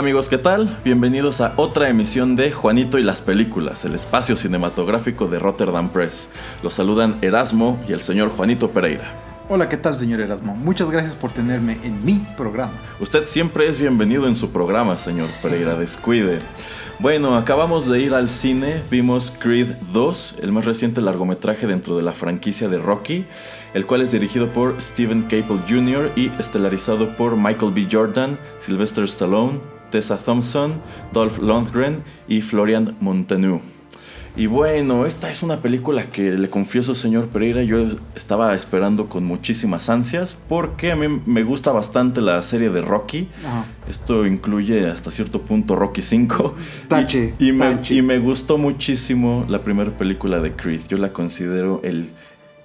Amigos, 0.00 0.30
¿qué 0.30 0.38
tal? 0.38 0.78
Bienvenidos 0.82 1.42
a 1.42 1.52
otra 1.56 1.90
emisión 1.90 2.34
de 2.34 2.52
Juanito 2.52 2.98
y 2.98 3.02
las 3.02 3.20
Películas, 3.20 3.84
el 3.84 3.94
espacio 3.94 4.34
cinematográfico 4.34 5.26
de 5.26 5.38
Rotterdam 5.38 5.90
Press. 5.90 6.30
Los 6.62 6.72
saludan 6.72 7.16
Erasmo 7.20 7.78
y 7.86 7.92
el 7.92 8.00
señor 8.00 8.30
Juanito 8.30 8.70
Pereira. 8.70 9.04
Hola, 9.50 9.68
¿qué 9.68 9.76
tal, 9.76 9.94
señor 9.94 10.20
Erasmo? 10.20 10.56
Muchas 10.56 10.90
gracias 10.90 11.14
por 11.14 11.32
tenerme 11.32 11.76
en 11.82 12.02
mi 12.02 12.14
programa. 12.34 12.72
Usted 12.98 13.26
siempre 13.26 13.68
es 13.68 13.78
bienvenido 13.78 14.26
en 14.26 14.36
su 14.36 14.48
programa, 14.48 14.96
señor 14.96 15.28
Pereira, 15.42 15.74
descuide. 15.74 16.38
Bueno, 16.98 17.36
acabamos 17.36 17.86
de 17.86 18.00
ir 18.00 18.14
al 18.14 18.30
cine, 18.30 18.82
vimos 18.90 19.34
Creed 19.38 19.74
2, 19.92 20.36
el 20.40 20.50
más 20.50 20.64
reciente 20.64 21.02
largometraje 21.02 21.66
dentro 21.66 21.96
de 21.96 22.02
la 22.02 22.12
franquicia 22.12 22.70
de 22.70 22.78
Rocky, 22.78 23.26
el 23.74 23.84
cual 23.84 24.00
es 24.00 24.12
dirigido 24.12 24.50
por 24.50 24.80
Stephen 24.80 25.24
Caple 25.24 25.60
Jr. 25.68 26.10
y 26.16 26.30
estelarizado 26.38 27.18
por 27.18 27.36
Michael 27.36 27.72
B. 27.72 27.86
Jordan, 27.90 28.38
Sylvester 28.58 29.04
Stallone, 29.04 29.60
Tessa 29.90 30.16
Thompson, 30.16 30.80
Dolph 31.12 31.38
Lundgren 31.38 32.02
y 32.28 32.40
Florian 32.42 32.96
Montanu. 33.00 33.60
Y 34.36 34.46
bueno, 34.46 35.06
esta 35.06 35.28
es 35.28 35.42
una 35.42 35.56
película 35.56 36.04
que 36.04 36.30
le 36.30 36.48
confieso, 36.48 36.94
señor 36.94 37.28
Pereira, 37.28 37.62
yo 37.64 37.84
estaba 38.14 38.54
esperando 38.54 39.08
con 39.08 39.24
muchísimas 39.24 39.90
ansias 39.90 40.38
porque 40.48 40.92
a 40.92 40.96
mí 40.96 41.08
me 41.26 41.42
gusta 41.42 41.72
bastante 41.72 42.20
la 42.20 42.40
serie 42.42 42.70
de 42.70 42.80
Rocky. 42.80 43.28
Esto 43.88 44.24
incluye 44.26 44.88
hasta 44.88 45.10
cierto 45.10 45.42
punto 45.42 45.74
Rocky 45.74 46.00
5. 46.00 46.54
Tache, 46.88 47.34
y, 47.40 47.50
Me, 47.50 47.74
tache. 47.74 47.94
y 47.94 48.02
me 48.02 48.18
gustó 48.18 48.56
muchísimo 48.56 49.44
la 49.48 49.62
primera 49.64 49.96
película 49.96 50.40
de 50.40 50.54
Creed. 50.54 50.82
Yo 50.88 50.96
la 50.96 51.12
considero 51.12 51.80
el 51.82 52.10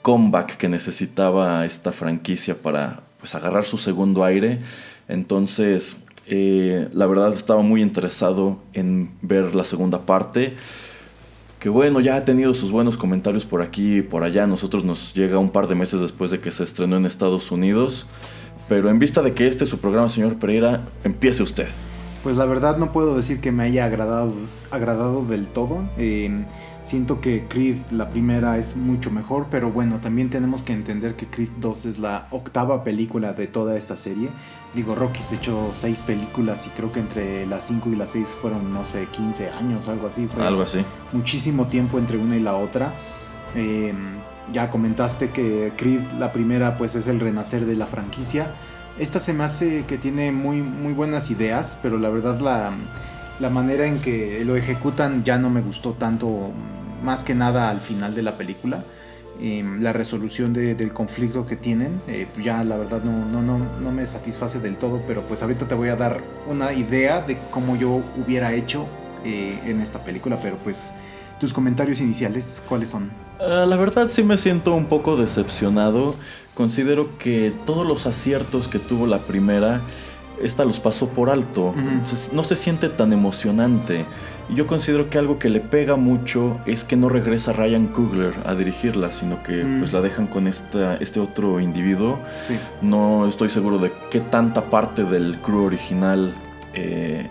comeback 0.03 0.58
que 0.58 0.70
necesitaba 0.70 1.66
esta 1.66 1.92
franquicia 1.92 2.62
para 2.62 3.02
pues, 3.20 3.34
agarrar 3.34 3.64
su 3.64 3.80
segundo 3.80 4.24
aire. 4.24 4.59
Entonces, 5.08 5.97
eh, 6.28 6.90
la 6.94 7.06
verdad 7.06 7.34
estaba 7.34 7.62
muy 7.62 7.81
interesado 7.81 8.59
en 8.74 9.12
ver 9.22 9.56
la 9.56 9.63
segunda 9.63 10.02
parte. 10.06 10.53
Que 11.59 11.69
bueno, 11.69 12.00
ya 12.00 12.16
ha 12.16 12.25
tenido 12.25 12.53
sus 12.53 12.72
buenos 12.72 12.97
comentarios 12.97 13.46
por 13.46 13.62
aquí 13.62 13.97
y 13.97 14.02
por 14.02 14.24
allá. 14.24 14.46
Nosotros 14.46 14.84
nos 14.84 15.14
llega 15.14 15.40
un 15.40 15.50
par 15.50 15.68
de 15.68 15.75
meses 15.75 16.02
después 16.02 16.31
de 16.31 16.40
que 16.40 16.52
se 16.52 16.64
estrenó 16.64 16.97
en 16.97 17.06
Estados 17.06 17.52
Unidos. 17.52 18.06
Pero 18.68 18.90
en 18.90 19.00
vista 19.00 19.22
de 19.22 19.34
que 19.34 19.47
este 19.47 19.64
es 19.64 19.69
su 19.69 19.80
programa, 19.80 20.09
señor 20.09 20.38
Pereira, 20.38 20.84
empiece 21.03 21.44
usted. 21.44 21.68
Pues 22.24 22.38
la 22.38 22.46
verdad 22.46 22.78
no 22.78 22.91
puedo 22.91 23.16
decir 23.16 23.40
que 23.40 23.52
me 23.52 23.64
haya 23.64 23.85
agradado, 23.85 24.34
agradado 24.72 25.24
del 25.25 25.47
todo. 25.47 25.88
Eh, 25.97 26.46
siento 26.85 27.19
que 27.19 27.46
Creed, 27.50 27.78
la 27.91 28.09
primera, 28.09 28.57
es 28.57 28.78
mucho 28.78 29.12
mejor, 29.12 29.47
pero 29.50 29.72
bueno, 29.72 30.00
también 30.00 30.29
tenemos 30.29 30.62
que 30.62 30.72
entender 30.72 31.16
que 31.16 31.28
Creed 31.28 31.50
2 31.59 31.85
es 31.85 32.00
la 32.00 32.28
octava 32.31 32.84
película 32.84 33.34
de 33.34 33.47
toda 33.47 33.75
esta 33.75 33.96
serie. 33.96 34.29
Digo, 34.75 34.94
Rocky 34.96 35.22
se 35.22 35.35
echó 35.35 35.72
seis 35.73 36.01
películas 36.01 36.68
y 36.68 36.69
creo 36.69 36.91
que 36.91 37.00
entre 37.00 37.46
las 37.47 37.63
5 37.68 37.90
y 37.90 37.96
las 37.96 38.12
6 38.12 38.38
fueron, 38.41 38.72
no 38.73 38.85
sé, 38.85 39.07
15 39.07 39.50
años 39.50 39.88
o 39.88 39.91
algo 39.91 40.07
así. 40.07 40.28
Fue 40.28 40.46
Algo 40.46 40.62
así. 40.62 40.85
muchísimo 41.12 41.68
tiempo 41.68 41.97
entre 41.97 42.18
una 42.18 42.38
y 42.38 42.41
la 42.41 42.56
otra. 42.56 42.94
Eh, 43.56 43.94
ya 44.52 44.69
comentaste 44.69 45.29
que 45.31 45.73
Creed, 45.75 46.02
la 46.19 46.31
primera, 46.31 46.78
pues 46.78 46.96
es 46.96 47.07
el 47.07 47.19
renacer 47.19 47.66
de 47.66 47.75
la 47.75 47.88
franquicia. 47.88 48.53
Esta 49.00 49.19
se 49.19 49.34
me 49.34 49.44
hace 49.44 49.85
que 49.85 49.97
tiene 49.97 50.31
muy, 50.31 50.62
muy 50.62 50.94
buenas 50.94 51.31
ideas, 51.31 51.79
pero 51.81 51.97
la 51.97 52.09
verdad 52.09 52.40
la, 52.40 52.72
la 53.40 53.50
manera 53.50 53.85
en 53.85 54.00
que 54.00 54.44
lo 54.46 54.56
ejecutan 54.56 55.23
ya 55.23 55.38
no 55.38 55.50
me 55.50 55.62
gustó 55.62 55.94
tanto, 55.94 56.51
más 57.03 57.23
que 57.23 57.35
nada 57.35 57.69
al 57.69 57.79
final 57.79 58.16
de 58.16 58.23
la 58.23 58.38
película. 58.38 58.84
Eh, 59.41 59.66
la 59.81 59.91
resolución 59.91 60.53
de- 60.53 60.75
del 60.75 60.94
conflicto 60.94 61.46
que 61.46 61.57
tienen, 61.57 62.00
eh, 62.07 62.25
ya 62.41 62.63
la 62.63 62.78
verdad 62.78 63.03
no, 63.03 63.25
no, 63.25 63.41
no, 63.41 63.57
no 63.81 63.91
me 63.91 64.06
satisface 64.06 64.59
del 64.62 64.78
todo, 64.78 65.01
pero 65.06 65.23
pues 65.23 65.41
ahorita 65.41 65.68
te 65.68 65.75
voy 65.75 65.90
a 65.90 65.97
dar 65.97 66.22
una 66.47 66.72
idea 66.72 67.22
de 67.22 67.38
cómo 67.51 67.75
yo 67.75 68.01
hubiera 68.18 68.53
hecho 68.53 68.85
eh, 69.25 69.59
en 69.66 69.81
esta 69.81 70.03
película, 70.06 70.40
pero 70.41 70.56
pues 70.63 70.91
tus 71.40 71.52
comentarios 71.52 72.00
iniciales, 72.00 72.63
¿cuáles 72.69 72.90
son? 72.91 73.12
Ah, 73.41 73.66
la 73.67 73.75
verdad 73.75 74.07
sí 74.07 74.23
me 74.23 74.38
siento 74.38 74.73
un 74.73 74.85
poco 74.85 75.17
decepcionado. 75.17 76.16
Considero 76.53 77.17
que 77.17 77.53
todos 77.66 77.85
los 77.85 78.06
aciertos 78.06 78.69
que 78.69 78.79
tuvo 78.79 79.06
la 79.07 79.19
primera, 79.19 79.81
esta 80.41 80.66
los 80.66 80.79
pasó 80.79 81.07
por 81.09 81.29
alto. 81.29 81.73
No 82.34 82.44
se 82.44 82.56
siente 82.56 82.90
tan 82.90 83.13
emocionante. 83.13 84.06
Yo 84.53 84.68
considero 84.68 85.09
que 85.09 85.18
algo 85.18 85.40
que 85.40 85.50
le 85.50 85.59
pega 85.59 85.96
mucho 85.96 86.57
es 86.68 86.84
que 86.84 86.96
no 86.96 87.09
regresa 87.09 87.51
Ryan 87.53 87.88
Coogler 87.88 88.34
a 88.46 88.53
dirigirla, 88.53 89.12
sino 89.12 89.41
que 89.41 89.63
Mm. 89.63 89.79
pues 89.79 89.91
la 89.94 90.01
dejan 90.01 90.28
con 90.28 90.47
esta, 90.47 90.97
este 90.97 91.19
otro 91.19 91.59
individuo. 91.59 92.19
Sí. 92.44 92.56
No 92.81 93.28
estoy 93.28 93.50
seguro 93.50 93.79
de 93.79 93.91
qué 94.12 94.19
tanta 94.19 94.66
parte 94.69 95.03
del 95.03 95.38
crew 95.40 95.63
original 95.66 96.34
eh, 96.75 97.28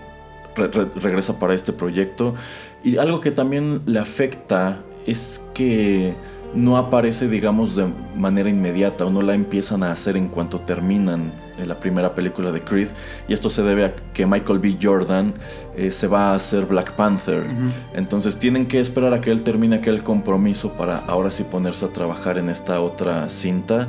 re- 0.56 0.68
re- 0.68 0.88
regresa 0.96 1.38
para 1.38 1.54
este 1.54 1.72
proyecto. 1.72 2.34
Y 2.82 2.96
algo 2.96 3.20
que 3.20 3.30
también 3.30 3.82
le 3.86 3.98
afecta 4.00 4.78
es 5.06 5.44
que 5.54 6.14
no 6.54 6.76
aparece, 6.76 7.28
digamos, 7.28 7.76
de 7.76 7.86
manera 8.16 8.48
inmediata 8.48 9.04
o 9.04 9.10
no 9.10 9.22
la 9.22 9.34
empiezan 9.34 9.82
a 9.82 9.92
hacer 9.92 10.16
en 10.16 10.28
cuanto 10.28 10.60
terminan 10.60 11.32
eh, 11.58 11.66
la 11.66 11.78
primera 11.78 12.14
película 12.14 12.52
de 12.52 12.60
Creed. 12.60 12.88
Y 13.28 13.32
esto 13.32 13.50
se 13.50 13.62
debe 13.62 13.84
a 13.84 13.94
que 14.12 14.26
Michael 14.26 14.58
B. 14.58 14.78
Jordan 14.80 15.34
eh, 15.76 15.90
se 15.90 16.06
va 16.06 16.30
a 16.30 16.34
hacer 16.34 16.66
Black 16.66 16.92
Panther. 16.92 17.44
Entonces 17.94 18.38
tienen 18.38 18.66
que 18.66 18.80
esperar 18.80 19.14
a 19.14 19.20
que 19.20 19.30
él 19.30 19.42
termine 19.42 19.76
aquel 19.76 20.02
compromiso 20.02 20.72
para 20.72 20.98
ahora 21.06 21.30
sí 21.30 21.44
ponerse 21.44 21.84
a 21.84 21.88
trabajar 21.88 22.38
en 22.38 22.48
esta 22.48 22.80
otra 22.80 23.28
cinta. 23.28 23.88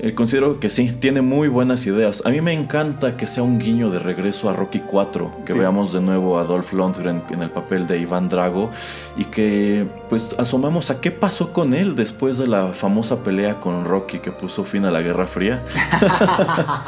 Eh, 0.00 0.12
considero 0.12 0.58
que 0.58 0.68
sí, 0.68 0.90
tiene 0.98 1.22
muy 1.22 1.46
buenas 1.46 1.86
ideas. 1.86 2.22
A 2.26 2.30
mí 2.30 2.40
me 2.40 2.52
encanta 2.52 3.16
que 3.16 3.26
sea 3.26 3.44
un 3.44 3.60
guiño 3.60 3.90
de 3.90 4.00
regreso 4.00 4.50
a 4.50 4.52
Rocky 4.52 4.80
4, 4.80 5.30
que 5.46 5.52
Sí. 5.52 5.58
veamos 5.58 5.92
de 5.92 6.00
nuevo 6.00 6.38
a 6.40 6.44
Dolph 6.44 6.72
Lundgren 6.72 7.22
en 7.30 7.42
el 7.42 7.50
papel 7.50 7.86
de 7.86 7.98
Iván 8.00 8.28
Drago 8.28 8.70
y 9.16 9.26
que 9.26 9.86
pues 10.10 10.34
asomamos 10.38 10.90
a 10.90 11.00
qué 11.00 11.12
pasó 11.12 11.52
con 11.52 11.74
él 11.74 11.94
después 11.94 12.38
de 12.38 12.48
la 12.48 12.72
famosa 12.72 13.22
pelea 13.22 13.60
con 13.60 13.84
Rocky 13.84 14.18
que 14.18 14.32
puso 14.32 14.64
fin 14.64 14.84
a 14.84 14.90
la 14.90 15.00
Guerra 15.00 15.26
Fría. 15.28 15.62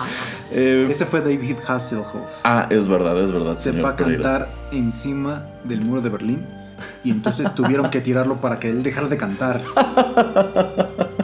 Eh, 0.53 0.87
Ese 0.89 1.07
fue 1.07 1.21
David 1.21 1.57
Hasselhoff. 1.67 2.15
ah, 2.45 2.67
es 2.71 2.87
verdad, 2.87 3.21
es 3.21 3.33
verdad. 3.33 3.59
Se 3.59 3.73
fue 3.73 3.91
a 3.91 3.97
Pereira. 3.97 4.23
cantar 4.23 4.49
encima 4.73 5.43
del 5.65 5.81
muro 5.83 6.01
de 6.03 6.09
Berlín 6.09 6.47
y 7.03 7.11
entonces 7.11 7.53
tuvieron 7.55 7.91
que 7.91 8.01
tirarlo 8.01 8.41
para 8.41 8.61
que 8.61 8.69
él 8.69 8.83
dejara 8.85 9.09
de 9.09 9.17
cantar. 9.17 9.61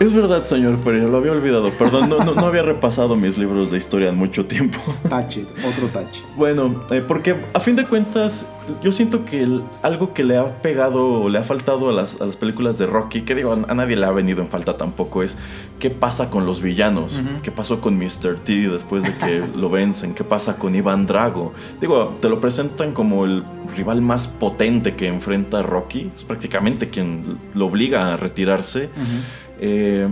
Es 0.00 0.14
verdad, 0.14 0.44
señor 0.44 0.78
pero 0.84 1.08
lo 1.08 1.16
había 1.16 1.32
olvidado. 1.32 1.70
Perdón, 1.70 2.08
no, 2.08 2.18
no, 2.18 2.46
había 2.46 2.62
repasado 2.62 3.16
mis 3.16 3.36
libros 3.36 3.72
de 3.72 3.78
historia 3.78 4.10
en 4.10 4.16
mucho 4.16 4.46
tiempo. 4.46 4.78
Tache, 5.08 5.44
otro 5.66 5.88
tache. 5.88 6.22
Bueno, 6.36 6.84
eh, 6.90 7.02
porque 7.06 7.34
a 7.52 7.58
fin 7.58 7.74
de 7.74 7.84
cuentas, 7.84 8.46
yo 8.80 8.92
siento 8.92 9.24
que 9.24 9.60
algo 9.82 10.14
que 10.14 10.22
le 10.22 10.36
ha 10.36 10.46
pegado 10.62 11.22
o 11.22 11.28
le 11.28 11.38
ha 11.38 11.44
faltado 11.44 11.88
a 11.88 11.92
las, 11.92 12.14
películas 12.38 12.78
de 12.78 12.86
Rocky, 12.86 13.22
que 13.22 13.34
digo, 13.34 13.52
a, 13.52 13.74
nadie 13.74 13.96
le 13.96 14.06
ha 14.06 14.12
venido 14.12 14.40
en 14.40 14.48
falta 14.48 14.76
tampoco, 14.76 15.24
es 15.24 15.36
qué 15.80 15.90
pasa 15.90 16.30
con 16.30 16.46
los 16.46 16.62
villanos. 16.62 17.20
¿Qué 17.42 17.50
pasó 17.50 17.80
con 17.80 17.98
Mr. 17.98 18.38
T 18.38 18.68
después 18.68 19.02
de 19.02 19.12
que 19.14 19.42
lo 19.56 19.68
vencen? 19.68 20.14
¿Qué 20.14 20.22
pasa 20.22 20.58
con 20.58 20.76
Iván 20.76 21.06
Drago? 21.06 21.52
Digo, 21.80 22.16
te 22.20 22.28
lo 22.28 22.40
presentan 22.40 22.92
como 22.92 23.24
el 23.24 23.42
rival 23.76 24.00
más 24.00 24.28
potente 24.28 24.94
que 24.94 25.08
enfrenta 25.08 25.58
a 25.58 25.62
Rocky. 25.62 26.10
Es 26.14 26.22
prácticamente 26.22 26.88
quien 26.88 27.38
lo 27.54 27.66
obliga 27.66 28.14
a 28.14 28.16
retirarse. 28.16 28.90
Eh, 29.60 30.08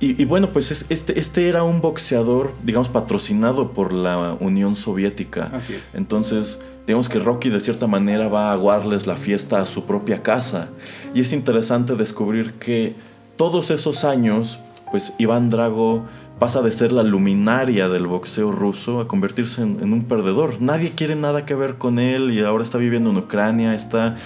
y, 0.00 0.26
bueno, 0.26 0.50
pues 0.52 0.84
este, 0.90 1.18
este 1.18 1.48
era 1.48 1.62
un 1.62 1.80
boxeador, 1.80 2.52
digamos, 2.62 2.90
patrocinado 2.90 3.70
por 3.70 3.94
la 3.94 4.36
Unión 4.38 4.76
Soviética. 4.76 5.48
Así 5.50 5.72
es. 5.72 5.94
Entonces, 5.94 6.60
digamos 6.86 7.08
que 7.08 7.18
Rocky 7.18 7.48
de 7.48 7.58
cierta 7.58 7.86
manera 7.86 8.28
va 8.28 8.50
a 8.50 8.52
aguarles 8.52 9.06
la 9.06 9.16
fiesta 9.16 9.62
a 9.62 9.66
su 9.66 9.84
propia 9.86 10.22
casa. 10.22 10.68
Y 11.14 11.20
es 11.20 11.32
interesante 11.32 11.94
descubrir 11.94 12.54
que 12.54 12.94
todos 13.38 13.70
esos 13.70 14.04
años, 14.04 14.58
pues 14.90 15.14
Iván 15.16 15.48
Drago 15.48 16.04
pasa 16.38 16.60
de 16.60 16.70
ser 16.70 16.92
la 16.92 17.02
luminaria 17.02 17.88
del 17.88 18.06
boxeo 18.06 18.52
ruso 18.52 19.00
a 19.00 19.08
convertirse 19.08 19.62
en, 19.62 19.90
un 19.90 20.04
perdedor. 20.04 20.60
Nadie 20.60 20.90
quiere 20.90 21.16
nada 21.16 21.46
que 21.46 21.54
ver 21.54 21.76
con 21.76 21.98
él 21.98 22.30
y 22.30 22.40
ahora 22.40 22.62
está 22.62 22.76
viviendo 22.76 23.08
en 23.08 23.16
Ucrania, 23.16 23.72
está, 23.72 24.16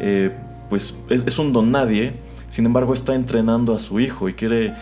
eh, 0.00 0.34
pues 0.70 0.94
es, 1.10 1.24
es 1.26 1.38
un 1.38 1.52
don 1.52 1.72
nadie 1.72 2.14
sin 2.56 2.64
embargo, 2.64 2.94
está 2.94 3.14
entrenando 3.14 3.74
a 3.74 3.78
su 3.78 4.00
hijo 4.00 4.30
y 4.30 4.32
quiere 4.32 4.72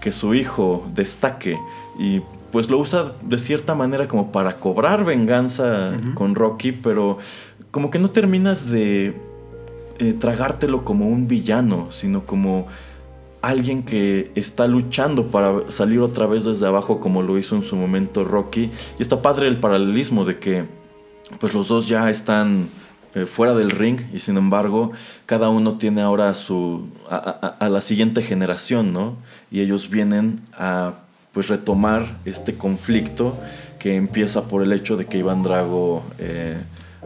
que 0.00 0.12
su 0.12 0.34
hijo 0.36 0.86
destaque 0.94 1.58
y 1.98 2.20
pues 2.52 2.70
lo 2.70 2.78
usa 2.78 3.12
de 3.22 3.38
cierta 3.38 3.74
manera 3.74 4.06
como 4.06 4.30
para 4.30 4.54
cobrar 4.54 5.04
venganza 5.04 6.00
con 6.14 6.36
Rocky, 6.36 6.70
pero 6.70 7.18
como 7.72 7.90
que 7.90 7.98
no 7.98 8.08
terminas 8.08 8.70
de 8.70 9.20
eh, 9.98 10.14
tragártelo 10.16 10.84
como 10.84 11.08
un 11.08 11.26
villano, 11.26 11.88
sino 11.90 12.24
como 12.24 12.68
alguien 13.42 13.82
que 13.82 14.30
está 14.36 14.68
luchando 14.68 15.26
para 15.26 15.72
salir 15.72 15.98
otra 15.98 16.26
vez 16.26 16.44
desde 16.44 16.68
abajo 16.68 17.00
como 17.00 17.20
lo 17.24 17.36
hizo 17.36 17.56
en 17.56 17.64
su 17.64 17.74
momento 17.74 18.22
Rocky. 18.22 18.70
Y 18.96 19.02
está 19.02 19.22
padre 19.22 19.48
el 19.48 19.58
paralelismo 19.58 20.24
de 20.24 20.38
que 20.38 20.66
pues 21.40 21.52
los 21.52 21.66
dos 21.66 21.88
ya 21.88 22.08
están 22.10 22.68
eh, 23.14 23.26
fuera 23.26 23.54
del 23.54 23.70
ring 23.70 24.00
y 24.12 24.20
sin 24.20 24.36
embargo 24.36 24.92
cada 25.26 25.48
uno 25.48 25.78
tiene 25.78 26.02
ahora 26.02 26.28
a, 26.28 26.34
su, 26.34 26.88
a, 27.08 27.68
la 27.68 27.80
siguiente 27.80 28.22
generación, 28.22 28.92
¿no? 28.92 29.16
Y 29.50 29.60
ellos 29.60 29.90
vienen 29.90 30.40
a 30.52 30.94
pues 31.32 31.48
retomar 31.48 32.18
este 32.24 32.54
conflicto 32.54 33.36
que 33.78 33.96
empieza 33.96 34.44
por 34.44 34.62
el 34.62 34.72
hecho 34.72 34.96
de 34.96 35.06
que 35.06 35.18
Iván 35.18 35.42
Drago 35.42 36.04
eh, 36.18 36.56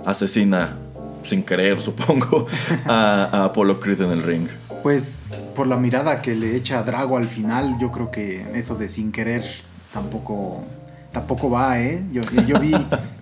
asesina 0.05 0.77
sin 1.25 1.43
querer, 1.43 1.81
supongo, 1.89 2.47
a, 2.87 3.29
a 3.33 3.45
Apollo 3.45 3.81
Creed 3.81 4.03
en 4.03 4.11
el 4.11 4.23
ring. 4.23 4.49
Pues 4.83 5.21
por 5.55 5.67
la 5.67 5.77
mirada 5.77 6.23
que 6.23 6.35
le 6.35 6.55
echa 6.57 6.79
a 6.79 6.83
Drago 6.83 7.17
al 7.17 7.27
final, 7.27 7.77
yo 7.81 7.91
creo 7.91 8.11
que 8.11 8.47
eso 8.55 8.77
de 8.77 8.89
sin 8.89 9.13
querer 9.13 9.45
tampoco 9.93 10.65
tampoco 11.13 11.51
va, 11.51 11.81
¿eh? 11.81 12.03
Yo, 12.13 12.23
vi, 12.61 12.75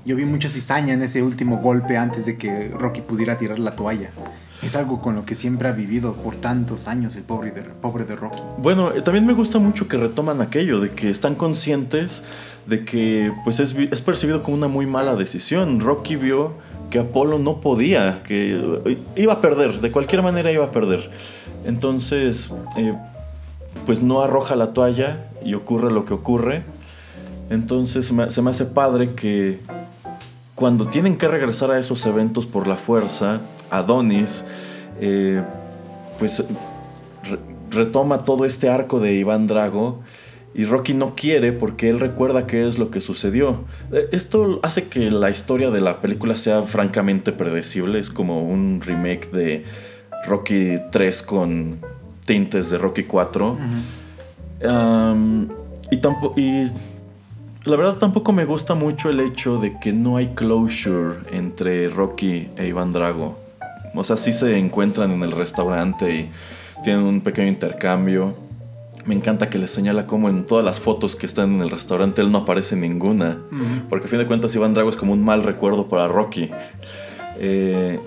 yo 0.06 0.14
vi 0.14 0.24
mucha 0.24 0.48
cizaña 0.48 0.94
en 0.94 1.02
ese 1.02 1.20
último 1.20 1.58
golpe 1.58 1.96
antes 1.96 2.26
de 2.26 2.38
que 2.38 2.68
Rocky 2.68 3.00
pudiera 3.00 3.36
tirar 3.36 3.58
la 3.58 3.74
toalla. 3.74 4.10
Es 4.62 4.76
algo 4.76 5.02
con 5.02 5.16
lo 5.16 5.26
que 5.26 5.34
siempre 5.34 5.68
ha 5.68 5.72
vivido 5.72 6.14
por 6.14 6.36
tantos 6.36 6.86
años 6.86 7.14
el 7.16 7.24
pobre 7.24 7.50
de, 7.50 8.16
Rocky. 8.16 8.40
Bueno, 8.56 8.92
eh, 8.92 9.02
también 9.02 9.26
me 9.26 9.34
gusta 9.34 9.58
mucho 9.58 9.86
que 9.86 9.96
retoman 9.96 10.40
aquello, 10.40 10.80
de 10.80 10.90
que 10.90 11.10
están 11.10 11.34
conscientes 11.34 12.24
de 12.66 12.84
que 12.84 13.32
pues 13.44 13.60
es, 13.60 13.74
es 13.74 14.00
percibido 14.00 14.42
como 14.42 14.56
una 14.56 14.68
muy 14.68 14.86
mala 14.86 15.14
decisión. 15.16 15.80
Rocky 15.80 16.16
vio 16.16 16.54
que 16.88 17.00
Apolo 17.00 17.38
no 17.38 17.60
podía, 17.60 18.22
que 18.22 18.80
eh, 18.86 18.98
iba 19.16 19.34
a 19.34 19.40
perder, 19.40 19.80
de 19.80 19.90
cualquier 19.90 20.22
manera 20.22 20.52
iba 20.52 20.64
a 20.64 20.70
perder. 20.70 21.10
Entonces, 21.66 22.52
eh, 22.76 22.94
pues 23.84 24.02
no 24.02 24.22
arroja 24.22 24.54
la 24.54 24.72
toalla 24.72 25.26
y 25.44 25.54
ocurre 25.54 25.90
lo 25.92 26.04
que 26.04 26.14
ocurre. 26.14 26.62
Entonces 27.50 28.06
se 28.28 28.42
me 28.42 28.50
hace 28.50 28.64
padre 28.64 29.14
que 29.14 29.60
cuando 30.56 30.88
tienen 30.88 31.16
que 31.16 31.28
regresar 31.28 31.70
a 31.70 31.78
esos 31.78 32.04
eventos 32.06 32.46
por 32.46 32.66
la 32.66 32.76
fuerza, 32.76 33.40
Adonis, 33.70 34.46
eh, 34.98 35.42
pues 36.18 36.42
retoma 37.70 38.24
todo 38.24 38.46
este 38.46 38.70
arco 38.70 38.98
de 38.98 39.12
Iván 39.12 39.46
Drago 39.46 40.00
y 40.54 40.64
Rocky 40.64 40.94
no 40.94 41.14
quiere 41.14 41.52
porque 41.52 41.90
él 41.90 42.00
recuerda 42.00 42.46
qué 42.46 42.66
es 42.66 42.78
lo 42.78 42.90
que 42.90 43.02
sucedió. 43.02 43.64
Eh, 43.92 44.08
esto 44.12 44.58
hace 44.62 44.84
que 44.84 45.10
la 45.10 45.28
historia 45.28 45.68
de 45.70 45.82
la 45.82 46.00
película 46.00 46.38
sea 46.38 46.62
francamente 46.62 47.32
predecible, 47.32 47.98
es 47.98 48.08
como 48.08 48.42
un 48.42 48.80
remake 48.80 49.30
de 49.32 49.64
Rocky 50.26 50.76
3 50.90 51.22
con 51.22 51.80
tintes 52.24 52.70
de 52.70 52.78
Rocky 52.78 53.04
4. 53.04 53.58
y, 55.90 55.96
tampoco, 55.98 56.40
y 56.40 56.66
la 57.66 57.74
verdad 57.74 57.96
tampoco 57.96 58.32
me 58.32 58.44
gusta 58.44 58.74
mucho 58.74 59.10
el 59.10 59.18
hecho 59.18 59.58
de 59.58 59.78
que 59.80 59.92
no 59.92 60.16
hay 60.16 60.28
closure 60.28 61.16
entre 61.32 61.88
Rocky 61.88 62.48
e 62.56 62.68
Iván 62.68 62.92
Drago. 62.92 63.36
O 63.92 64.04
sea, 64.04 64.16
sí 64.16 64.32
se 64.32 64.56
encuentran 64.56 65.10
en 65.10 65.22
el 65.24 65.32
restaurante 65.32 66.14
y 66.14 66.30
tienen 66.84 67.02
un 67.02 67.20
pequeño 67.22 67.48
intercambio. 67.48 68.36
Me 69.04 69.16
encanta 69.16 69.50
que 69.50 69.58
le 69.58 69.66
señala 69.66 70.06
como 70.06 70.28
en 70.28 70.46
todas 70.46 70.64
las 70.64 70.78
fotos 70.78 71.16
que 71.16 71.26
están 71.26 71.54
en 71.54 71.62
el 71.62 71.70
restaurante 71.70 72.22
él 72.22 72.30
no 72.30 72.38
aparece 72.38 72.76
ninguna. 72.76 73.38
Porque 73.88 74.06
a 74.06 74.08
fin 74.08 74.20
de 74.20 74.26
cuentas 74.26 74.54
Iván 74.54 74.72
Drago 74.72 74.88
es 74.88 74.96
como 74.96 75.12
un 75.12 75.24
mal 75.24 75.42
recuerdo 75.42 75.88
para 75.88 76.06
Rocky. 76.06 76.50
Eh, 77.40 77.98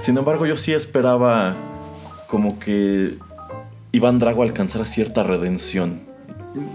sin 0.00 0.16
embargo, 0.16 0.46
yo 0.46 0.56
sí 0.56 0.72
esperaba 0.72 1.54
como 2.28 2.58
que 2.58 3.14
Iván 3.92 4.18
Drago 4.18 4.42
alcanzara 4.42 4.86
cierta 4.86 5.22
redención. 5.22 6.11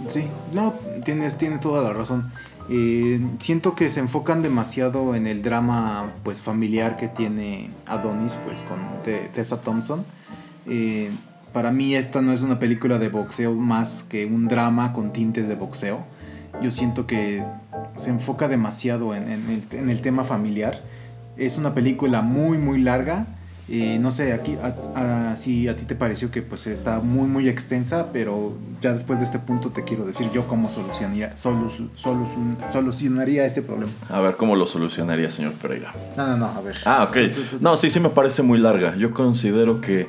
Sí, 0.07 0.27
no, 0.53 0.74
tienes, 1.03 1.38
tienes 1.38 1.62
toda 1.62 1.83
la 1.83 1.94
razón. 1.94 2.31
Eh, 2.69 3.21
siento 3.39 3.75
que 3.75 3.89
se 3.89 4.00
enfocan 4.00 4.41
demasiado 4.41 5.15
en 5.15 5.25
el 5.25 5.41
drama 5.41 6.12
pues 6.24 6.41
familiar 6.41 6.97
que 6.97 7.07
tiene 7.07 7.69
Adonis 7.85 8.35
pues 8.45 8.63
con 8.63 8.79
Tessa 9.03 9.62
Thompson. 9.62 10.03
Eh, 10.68 11.09
para 11.53 11.71
mí 11.71 11.95
esta 11.95 12.21
no 12.21 12.33
es 12.33 12.41
una 12.41 12.59
película 12.59 13.00
de 13.00 13.09
boxeo 13.09 13.53
más 13.53 14.03
que 14.03 14.25
un 14.25 14.47
drama 14.47 14.94
con 14.94 15.13
tintes 15.13 15.47
de 15.47 15.56
boxeo. 15.56 16.06
Yo 16.62 16.71
siento 16.71 17.06
que 17.06 17.44
se 17.95 18.09
enfoca 18.09 18.47
demasiado 18.47 19.13
en, 19.13 19.29
el, 19.29 19.63
en 19.71 19.89
el 19.89 20.01
tema 20.01 20.24
familiar. 20.24 20.81
Es 21.38 21.57
una 21.57 21.74
película 21.74 22.21
muy 22.21 22.57
muy 22.57 22.81
larga 22.81 23.27
eh, 23.69 23.98
no 24.00 24.12
sé, 24.12 24.34
aquí 24.34 24.58
si 25.36 25.68
a 25.68 25.75
ti 25.75 25.84
te 25.84 25.96
pareció 25.96 26.31
que 26.31 26.42
pues 26.42 26.68
está 26.68 27.00
muy 27.00 27.28
muy 27.28 27.50
extensa, 27.50 28.08
pero 28.14 28.54
ya 28.81 28.94
después 28.94 29.19
de 29.19 29.25
este 29.25 29.40
punto 29.40 29.69
te 29.69 29.84
quiero 29.84 30.06
decir 30.06 30.30
yo 30.34 30.48
cómo 30.48 30.69
solucionaría, 30.69 31.36
solucionaría 31.36 33.46
este 33.46 33.62
problema. 33.62 33.92
A 34.10 34.22
ver, 34.22 34.36
¿cómo 34.36 34.56
lo 34.56 34.66
solucionaría, 34.66 35.30
señor 35.31 35.54
Pereira? 35.54 35.94
No, 36.16 36.28
no, 36.28 36.38
no, 36.38 36.46
a 36.46 36.62
ver. 36.62 36.75
Ah, 36.86 37.08
ok. 37.10 37.18
No, 37.60 37.75
sí, 37.75 37.90
sí 37.90 38.00
me 38.00 38.10
parece 38.10 38.42
muy 38.42 38.58
larga. 38.58 38.96
Yo 38.96 39.14
considero 39.14 39.81
que 39.81 40.08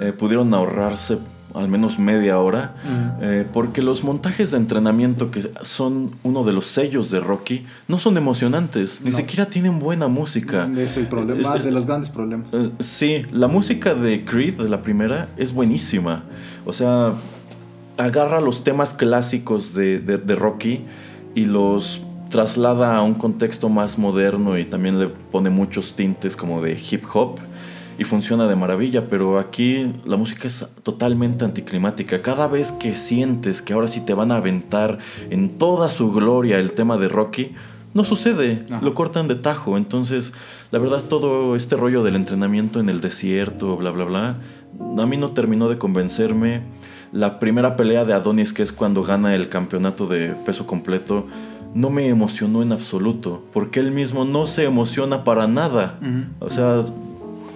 eh, 0.00 0.12
pudieron 0.12 0.52
ahorrarse 0.54 1.18
al 1.54 1.68
menos 1.68 1.98
media 1.98 2.38
hora, 2.40 2.74
eh, 3.20 3.46
porque 3.52 3.80
los 3.80 4.02
montajes 4.02 4.50
de 4.50 4.56
entrenamiento 4.56 5.30
que 5.30 5.50
son 5.62 6.12
uno 6.24 6.42
de 6.44 6.52
los 6.52 6.66
sellos 6.66 7.10
de 7.10 7.20
Rocky 7.20 7.64
no 7.86 7.98
son 7.98 8.16
emocionantes, 8.16 9.00
ni 9.02 9.12
siquiera 9.12 9.46
tienen 9.46 9.78
buena 9.78 10.08
música. 10.08 10.68
Es 10.76 10.96
el 10.96 11.06
problema, 11.06 11.56
de 11.56 11.70
los 11.70 11.86
grandes 11.86 12.10
problemas. 12.10 12.48
Eh, 12.52 12.70
sí, 12.80 13.22
la 13.30 13.46
música 13.46 13.94
de 13.94 14.24
Creed, 14.24 14.60
de 14.60 14.68
la 14.68 14.80
primera, 14.80 15.28
es 15.36 15.54
buenísima. 15.54 16.24
O 16.66 16.72
sea, 16.72 17.12
agarra 17.96 18.40
los 18.40 18.64
temas 18.64 18.92
clásicos 18.92 19.74
de, 19.74 20.00
de 20.00 20.34
Rocky 20.34 20.84
y 21.36 21.46
los 21.46 22.02
traslada 22.30 22.96
a 22.96 23.02
un 23.02 23.14
contexto 23.14 23.68
más 23.68 23.96
moderno 23.96 24.58
y 24.58 24.64
también 24.64 24.98
le 24.98 25.06
pone 25.06 25.50
muchos 25.50 25.94
tintes 25.94 26.34
como 26.34 26.60
de 26.60 26.72
hip 26.72 27.04
hop 27.14 27.38
y 27.98 28.04
funciona 28.04 28.46
de 28.46 28.56
maravilla, 28.56 29.08
pero 29.08 29.38
aquí 29.38 29.92
la 30.04 30.16
música 30.16 30.46
es 30.46 30.66
totalmente 30.82 31.44
anticlimática. 31.44 32.20
Cada 32.22 32.48
vez 32.48 32.72
que 32.72 32.96
sientes 32.96 33.62
que 33.62 33.72
ahora 33.72 33.88
sí 33.88 34.00
te 34.00 34.14
van 34.14 34.32
a 34.32 34.36
aventar 34.36 34.98
en 35.30 35.50
toda 35.50 35.88
su 35.88 36.12
gloria 36.12 36.58
el 36.58 36.72
tema 36.72 36.96
de 36.96 37.08
Rocky, 37.08 37.52
no 37.94 38.04
sucede, 38.04 38.64
lo 38.82 38.92
cortan 38.94 39.28
de 39.28 39.36
tajo. 39.36 39.76
Entonces, 39.76 40.32
la 40.72 40.80
verdad, 40.80 41.02
todo 41.08 41.54
este 41.54 41.76
rollo 41.76 42.02
del 42.02 42.16
entrenamiento 42.16 42.80
en 42.80 42.88
el 42.88 43.00
desierto, 43.00 43.76
bla, 43.76 43.92
bla, 43.92 44.04
bla, 44.04 44.36
a 44.98 45.06
mí 45.06 45.16
no 45.16 45.30
terminó 45.30 45.68
de 45.68 45.78
convencerme. 45.78 46.62
La 47.12 47.38
primera 47.38 47.76
pelea 47.76 48.04
de 48.04 48.12
Adonis, 48.12 48.52
que 48.52 48.64
es 48.64 48.72
cuando 48.72 49.04
gana 49.04 49.36
el 49.36 49.48
campeonato 49.48 50.08
de 50.08 50.34
peso 50.44 50.66
completo, 50.66 51.28
no 51.72 51.90
me 51.90 52.08
emocionó 52.08 52.62
en 52.62 52.72
absoluto, 52.72 53.44
porque 53.52 53.78
él 53.78 53.92
mismo 53.92 54.24
no 54.24 54.48
se 54.48 54.64
emociona 54.64 55.22
para 55.22 55.46
nada. 55.46 56.00
O 56.40 56.50
sea, 56.50 56.80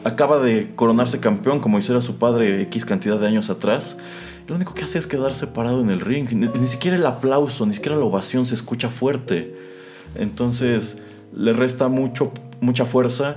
acaba 0.05 0.39
de 0.39 0.73
coronarse 0.75 1.21
campeón 1.21 1.61
como 1.61 1.79
hiciera 1.79 2.01
su 2.01 2.17
padre 2.17 2.63
X 2.63 2.85
cantidad 2.85 3.19
de 3.19 3.27
años 3.27 3.51
atrás. 3.51 3.99
Lo 4.47 4.57
único 4.57 4.75
que 4.75 4.85
hace 4.85 4.99
es 4.99 5.07
quedarse 5.07 5.47
parado 5.47 5.81
en 5.81 5.91
el 5.91 6.01
ring. 6.01 6.31
Ni, 6.33 6.67
siquiera 6.67 6.97
el 6.97 7.07
aplauso, 7.07 7.67
ni 7.67 7.75
siquiera 7.75 7.97
la 7.97 8.05
ovación 8.05 8.47
se 8.47 8.55
escucha 8.55 8.89
fuerte. 8.89 9.55
Entonces 10.15 11.03
le 11.35 11.53
resta 11.53 11.89
mucho, 11.89 12.33
mucha 12.61 12.87
fuerza. 12.87 13.37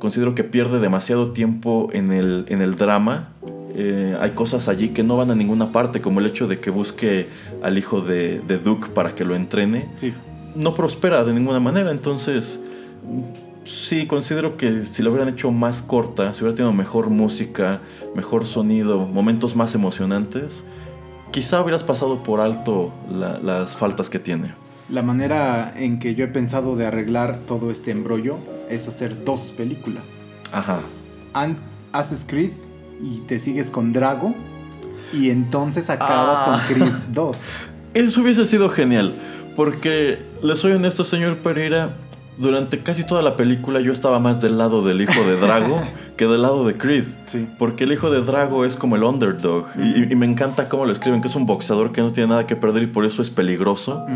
Considero 0.00 0.34
que 0.34 0.44
pierde 0.44 0.80
demasiado 0.80 1.30
tiempo 1.30 1.88
en 1.92 2.12
el, 2.12 2.44
en 2.48 2.60
el 2.60 2.76
drama. 2.76 3.28
Eh, 3.74 4.16
hay 4.20 4.30
cosas 4.30 4.68
allí 4.68 4.88
que 4.88 5.04
no 5.04 5.16
van 5.16 5.30
a 5.30 5.36
ninguna 5.36 5.70
parte, 5.70 6.00
como 6.00 6.18
el 6.18 6.26
hecho 6.26 6.48
de 6.48 6.58
que 6.58 6.70
busque 6.70 7.28
al 7.62 7.78
hijo 7.78 8.00
de, 8.00 8.40
de 8.40 8.58
Duke 8.58 8.88
para 8.88 9.14
que 9.14 9.24
lo 9.24 9.36
entrene. 9.36 9.88
Sí. 9.94 10.12
No 10.56 10.74
prospera 10.74 11.22
de 11.22 11.32
ninguna 11.32 11.60
manera, 11.60 11.92
entonces 11.92 12.64
Sí, 13.68 14.06
considero 14.06 14.56
que 14.56 14.86
si 14.86 15.02
lo 15.02 15.10
hubieran 15.10 15.28
hecho 15.28 15.50
más 15.50 15.82
corta, 15.82 16.32
si 16.32 16.40
hubiera 16.40 16.56
tenido 16.56 16.72
mejor 16.72 17.10
música, 17.10 17.82
mejor 18.14 18.46
sonido, 18.46 19.00
momentos 19.00 19.54
más 19.56 19.74
emocionantes, 19.74 20.64
quizá 21.32 21.60
hubieras 21.60 21.84
pasado 21.84 22.22
por 22.22 22.40
alto 22.40 22.90
las 23.10 23.76
faltas 23.76 24.08
que 24.08 24.18
tiene. 24.18 24.54
La 24.88 25.02
manera 25.02 25.74
en 25.76 25.98
que 25.98 26.14
yo 26.14 26.24
he 26.24 26.28
pensado 26.28 26.76
de 26.76 26.86
arreglar 26.86 27.40
todo 27.46 27.70
este 27.70 27.90
embrollo 27.90 28.38
es 28.70 28.88
hacer 28.88 29.22
dos 29.22 29.52
películas. 29.54 30.02
Ajá. 30.50 30.80
haces 31.92 32.24
Creed 32.26 32.52
y 33.02 33.18
te 33.26 33.38
sigues 33.38 33.70
con 33.70 33.92
Drago 33.92 34.34
y 35.12 35.28
entonces 35.28 35.90
acabas 35.90 36.40
con 36.40 36.54
ah. 36.54 36.64
Creed 36.66 36.92
2. 37.12 37.38
Eso 37.92 38.22
hubiese 38.22 38.46
sido 38.46 38.70
genial, 38.70 39.12
porque 39.56 40.20
le 40.42 40.56
soy 40.56 40.72
honesto, 40.72 41.04
señor 41.04 41.36
Pereira, 41.36 41.94
durante 42.38 42.82
casi 42.82 43.04
toda 43.04 43.20
la 43.22 43.36
película 43.36 43.80
yo 43.80 43.92
estaba 43.92 44.20
más 44.20 44.40
del 44.40 44.58
lado 44.58 44.82
del 44.82 45.00
hijo 45.00 45.20
de 45.24 45.36
Drago 45.36 45.80
que 46.16 46.26
del 46.26 46.42
lado 46.42 46.66
de 46.66 46.74
Creed. 46.74 47.04
Sí. 47.26 47.48
Porque 47.58 47.84
el 47.84 47.92
hijo 47.92 48.10
de 48.10 48.22
Drago 48.22 48.64
es 48.64 48.76
como 48.76 48.96
el 48.96 49.02
underdog. 49.02 49.66
y, 49.76 50.14
me 50.14 50.26
encanta 50.26 50.68
cómo 50.68 50.86
lo 50.86 50.92
escriben, 50.92 51.20
que 51.20 51.28
es 51.28 51.34
un 51.34 51.46
boxeador 51.46 51.92
que 51.92 52.00
no 52.00 52.12
tiene 52.12 52.30
nada 52.30 52.46
que 52.46 52.56
perder 52.56 52.84
y 52.84 52.86
por 52.86 53.04
eso 53.04 53.22
es 53.22 53.30
peligroso. 53.30 54.06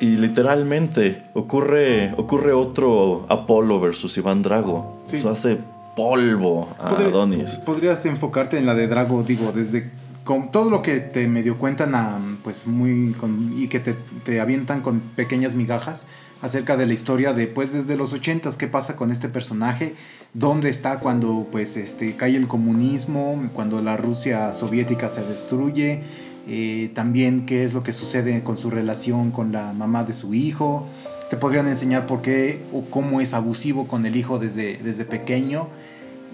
Y 0.00 0.16
literalmente 0.16 1.24
ocurre, 1.34 2.14
ocurre 2.16 2.52
otro 2.52 3.26
Apolo 3.28 3.80
versus 3.80 4.16
Iván 4.16 4.42
Drago. 4.42 5.00
Sí. 5.04 5.16
Eso 5.16 5.28
hace 5.28 5.58
polvo 5.96 6.68
a 6.78 6.90
Adonis. 6.90 7.56
Podrías 7.56 8.06
enfocarte 8.06 8.58
en 8.58 8.66
la 8.66 8.74
de 8.76 8.86
Drago, 8.86 9.24
digo, 9.24 9.50
desde 9.52 9.90
con 10.22 10.50
todo 10.50 10.70
lo 10.70 10.82
que 10.82 11.00
te 11.00 11.26
medio 11.26 11.56
cuentan 11.56 11.94
a, 11.94 12.18
pues 12.44 12.66
muy 12.66 13.16
y 13.56 13.68
que 13.68 13.80
te, 13.80 13.96
te 14.24 14.40
avientan 14.40 14.82
con 14.82 15.00
pequeñas 15.00 15.54
migajas 15.54 16.04
acerca 16.42 16.76
de 16.76 16.86
la 16.86 16.92
historia 16.92 17.32
de 17.32 17.46
pues 17.46 17.72
desde 17.72 17.96
los 17.96 18.12
ochentas 18.12 18.56
qué 18.56 18.68
pasa 18.68 18.96
con 18.96 19.10
este 19.10 19.28
personaje, 19.28 19.94
dónde 20.34 20.68
está 20.68 20.98
cuando 21.00 21.48
pues 21.50 21.76
este 21.76 22.14
cae 22.16 22.36
el 22.36 22.46
comunismo, 22.46 23.50
cuando 23.54 23.82
la 23.82 23.96
Rusia 23.96 24.52
soviética 24.52 25.08
se 25.08 25.24
destruye, 25.24 26.02
eh, 26.46 26.90
también 26.94 27.46
qué 27.46 27.64
es 27.64 27.74
lo 27.74 27.82
que 27.82 27.92
sucede 27.92 28.42
con 28.42 28.56
su 28.56 28.70
relación 28.70 29.30
con 29.30 29.52
la 29.52 29.72
mamá 29.72 30.04
de 30.04 30.12
su 30.12 30.34
hijo, 30.34 30.88
te 31.30 31.36
podrían 31.36 31.66
enseñar 31.66 32.06
por 32.06 32.22
qué 32.22 32.62
o 32.72 32.82
cómo 32.84 33.20
es 33.20 33.34
abusivo 33.34 33.86
con 33.86 34.06
el 34.06 34.16
hijo 34.16 34.38
desde, 34.38 34.78
desde 34.78 35.04
pequeño. 35.04 35.68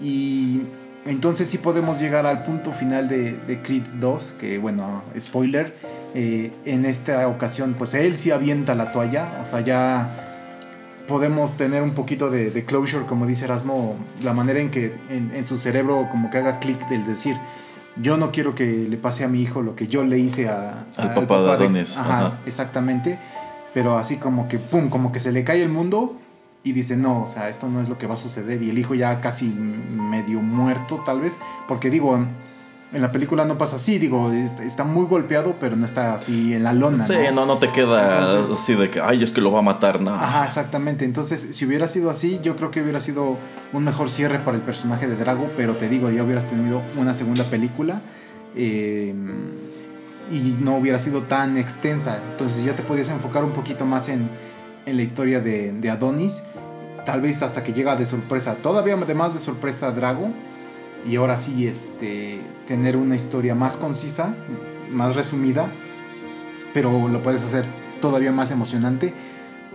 Y 0.01 0.61
entonces 1.05 1.49
sí 1.49 1.57
podemos 1.57 1.99
llegar 1.99 2.25
al 2.25 2.43
punto 2.43 2.71
final 2.71 3.09
de, 3.09 3.33
de 3.33 3.61
Creed 3.61 3.83
2, 3.99 4.35
que 4.39 4.57
bueno, 4.57 5.03
spoiler, 5.19 5.73
eh, 6.17 6.53
en 6.63 6.85
esta 6.85 7.27
ocasión, 7.27 7.75
pues 7.77 7.93
él 7.93 8.17
sí 8.17 8.31
avienta 8.31 8.73
la 8.73 8.93
toalla, 8.93 9.37
o 9.43 9.45
sea, 9.45 9.59
ya 9.59 10.09
podemos 11.09 11.57
tener 11.57 11.81
un 11.81 11.91
poquito 11.91 12.29
de, 12.29 12.63
closure, 12.63 13.05
como 13.05 13.25
dice 13.25 13.43
Erasmo, 13.43 13.97
la 14.23 14.31
manera 14.31 14.61
en 14.61 14.71
que 14.71 14.95
en, 15.09 15.45
su 15.45 15.57
cerebro 15.57 16.07
como 16.09 16.29
que 16.29 16.37
haga 16.37 16.59
clic 16.59 16.87
del 16.87 17.05
decir, 17.05 17.35
yo 17.97 18.15
no 18.15 18.31
quiero 18.31 18.55
que 18.55 18.65
le 18.65 18.95
pase 18.95 19.25
a 19.25 19.27
mi 19.27 19.41
hijo 19.41 19.61
lo 19.61 19.75
que 19.75 19.87
yo 19.87 20.05
le 20.05 20.17
hice 20.17 20.47
a, 20.47 20.85
al, 20.95 21.13
papá, 21.13 21.41
de 21.41 21.51
Adonis. 21.51 21.97
ajá, 21.97 22.31
exactamente, 22.45 23.19
pero 23.73 23.97
así 23.97 24.15
como 24.15 24.47
que, 24.47 24.57
pum, 24.57 24.89
como 24.89 25.11
que 25.11 25.19
se 25.19 25.33
le 25.33 25.43
cae 25.43 25.61
el 25.63 25.69
mundo 25.69 26.17
y 26.63 26.71
dice, 26.71 26.95
no, 26.95 27.23
o 27.23 27.27
sea, 27.27 27.49
esto 27.49 27.67
no 27.67 27.81
es 27.81 27.89
lo 27.89 27.97
que 27.97 28.07
va 28.07 28.13
a 28.13 28.17
suceder, 28.17 28.63
y 28.63 28.69
el 28.69 28.79
hijo 28.79 28.95
ya 28.95 29.19
casi 29.19 29.49
medio 29.49 30.39
muerto 30.39 31.03
tal 31.05 31.19
vez, 31.19 31.37
porque 31.67 31.89
digo, 31.89 32.17
en 32.95 33.01
la 33.01 33.11
película 33.11 33.43
no 33.43 33.57
pasa 33.57 33.75
así, 33.75 33.99
digo, 33.99 34.31
está 34.31 34.85
muy 34.85 35.05
golpeado, 35.05 35.57
pero 35.59 35.75
no 35.75 35.85
está 35.85 36.15
así 36.15 36.53
en 36.53 36.63
la 36.63 36.71
lona. 36.71 37.05
Sí, 37.05 37.15
no, 37.33 37.45
no, 37.45 37.57
te 37.57 37.69
queda 37.73 38.39
así 38.39 38.73
de 38.73 38.89
que, 38.89 39.01
ay, 39.01 39.21
es 39.21 39.31
que 39.31 39.41
lo 39.41 39.51
va 39.51 39.59
a 39.59 39.63
matar, 39.63 39.99
no. 39.99 40.15
Ajá, 40.15 40.45
exactamente. 40.45 41.03
Entonces, 41.03 41.49
si 41.51 41.65
hubiera 41.65 41.89
sido 41.89 42.09
así, 42.09 42.39
yo 42.41 42.55
creo 42.55 42.71
que 42.71 42.81
hubiera 42.81 43.01
sido 43.01 43.37
un 43.73 43.83
mejor 43.83 44.09
cierre 44.09 44.39
para 44.39 44.55
el 44.55 44.63
personaje 44.63 45.07
de 45.07 45.17
Drago, 45.17 45.49
pero 45.57 45.75
te 45.75 45.89
digo, 45.89 46.09
ya 46.09 46.23
hubieras 46.23 46.45
tenido 46.49 46.81
una 46.95 47.13
segunda 47.13 47.43
película 47.43 47.99
em, 48.55 49.49
y 50.31 50.55
no 50.61 50.77
hubiera 50.77 50.97
sido 50.97 51.23
tan 51.23 51.57
extensa. 51.57 52.17
Entonces, 52.31 52.63
ya 52.63 52.77
te 52.77 52.83
podías 52.83 53.09
enfocar 53.09 53.43
un 53.43 53.51
poquito 53.51 53.85
más 53.85 54.07
en, 54.07 54.29
en 54.85 54.95
la 54.95 55.03
historia 55.03 55.41
de, 55.41 55.73
de 55.73 55.89
Adonis, 55.89 56.43
tal 57.05 57.19
vez 57.19 57.41
hasta 57.43 57.61
que 57.61 57.73
llega 57.73 57.97
de 57.97 58.05
sorpresa, 58.05 58.55
todavía 58.55 58.95
más 58.95 59.33
de 59.33 59.39
sorpresa 59.41 59.91
Drago 59.91 60.29
y 61.05 61.15
ahora 61.17 61.37
sí 61.37 61.67
este, 61.67 62.39
tener 62.67 62.97
una 62.97 63.15
historia 63.15 63.55
más 63.55 63.77
concisa, 63.77 64.35
más 64.91 65.15
resumida, 65.15 65.71
pero 66.73 67.07
lo 67.07 67.21
puedes 67.21 67.43
hacer 67.43 67.65
todavía 68.01 68.31
más 68.31 68.51
emocionante 68.51 69.13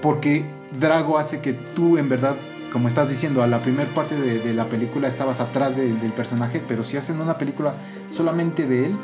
porque 0.02 0.44
Drago 0.78 1.18
hace 1.18 1.40
que 1.40 1.52
tú 1.52 1.98
en 1.98 2.08
verdad, 2.08 2.36
como 2.72 2.88
estás 2.88 3.08
diciendo, 3.08 3.42
a 3.42 3.46
la 3.46 3.62
primera 3.62 3.92
parte 3.94 4.16
de, 4.16 4.54
la 4.54 4.66
película 4.66 5.08
estabas 5.08 5.40
atrás 5.40 5.76
del 5.76 6.12
personaje, 6.12 6.62
pero 6.66 6.84
si 6.84 6.96
hacen 6.96 7.20
una 7.20 7.38
película 7.38 7.74
solamente 8.10 8.66
de 8.66 8.86
él, 8.86 8.98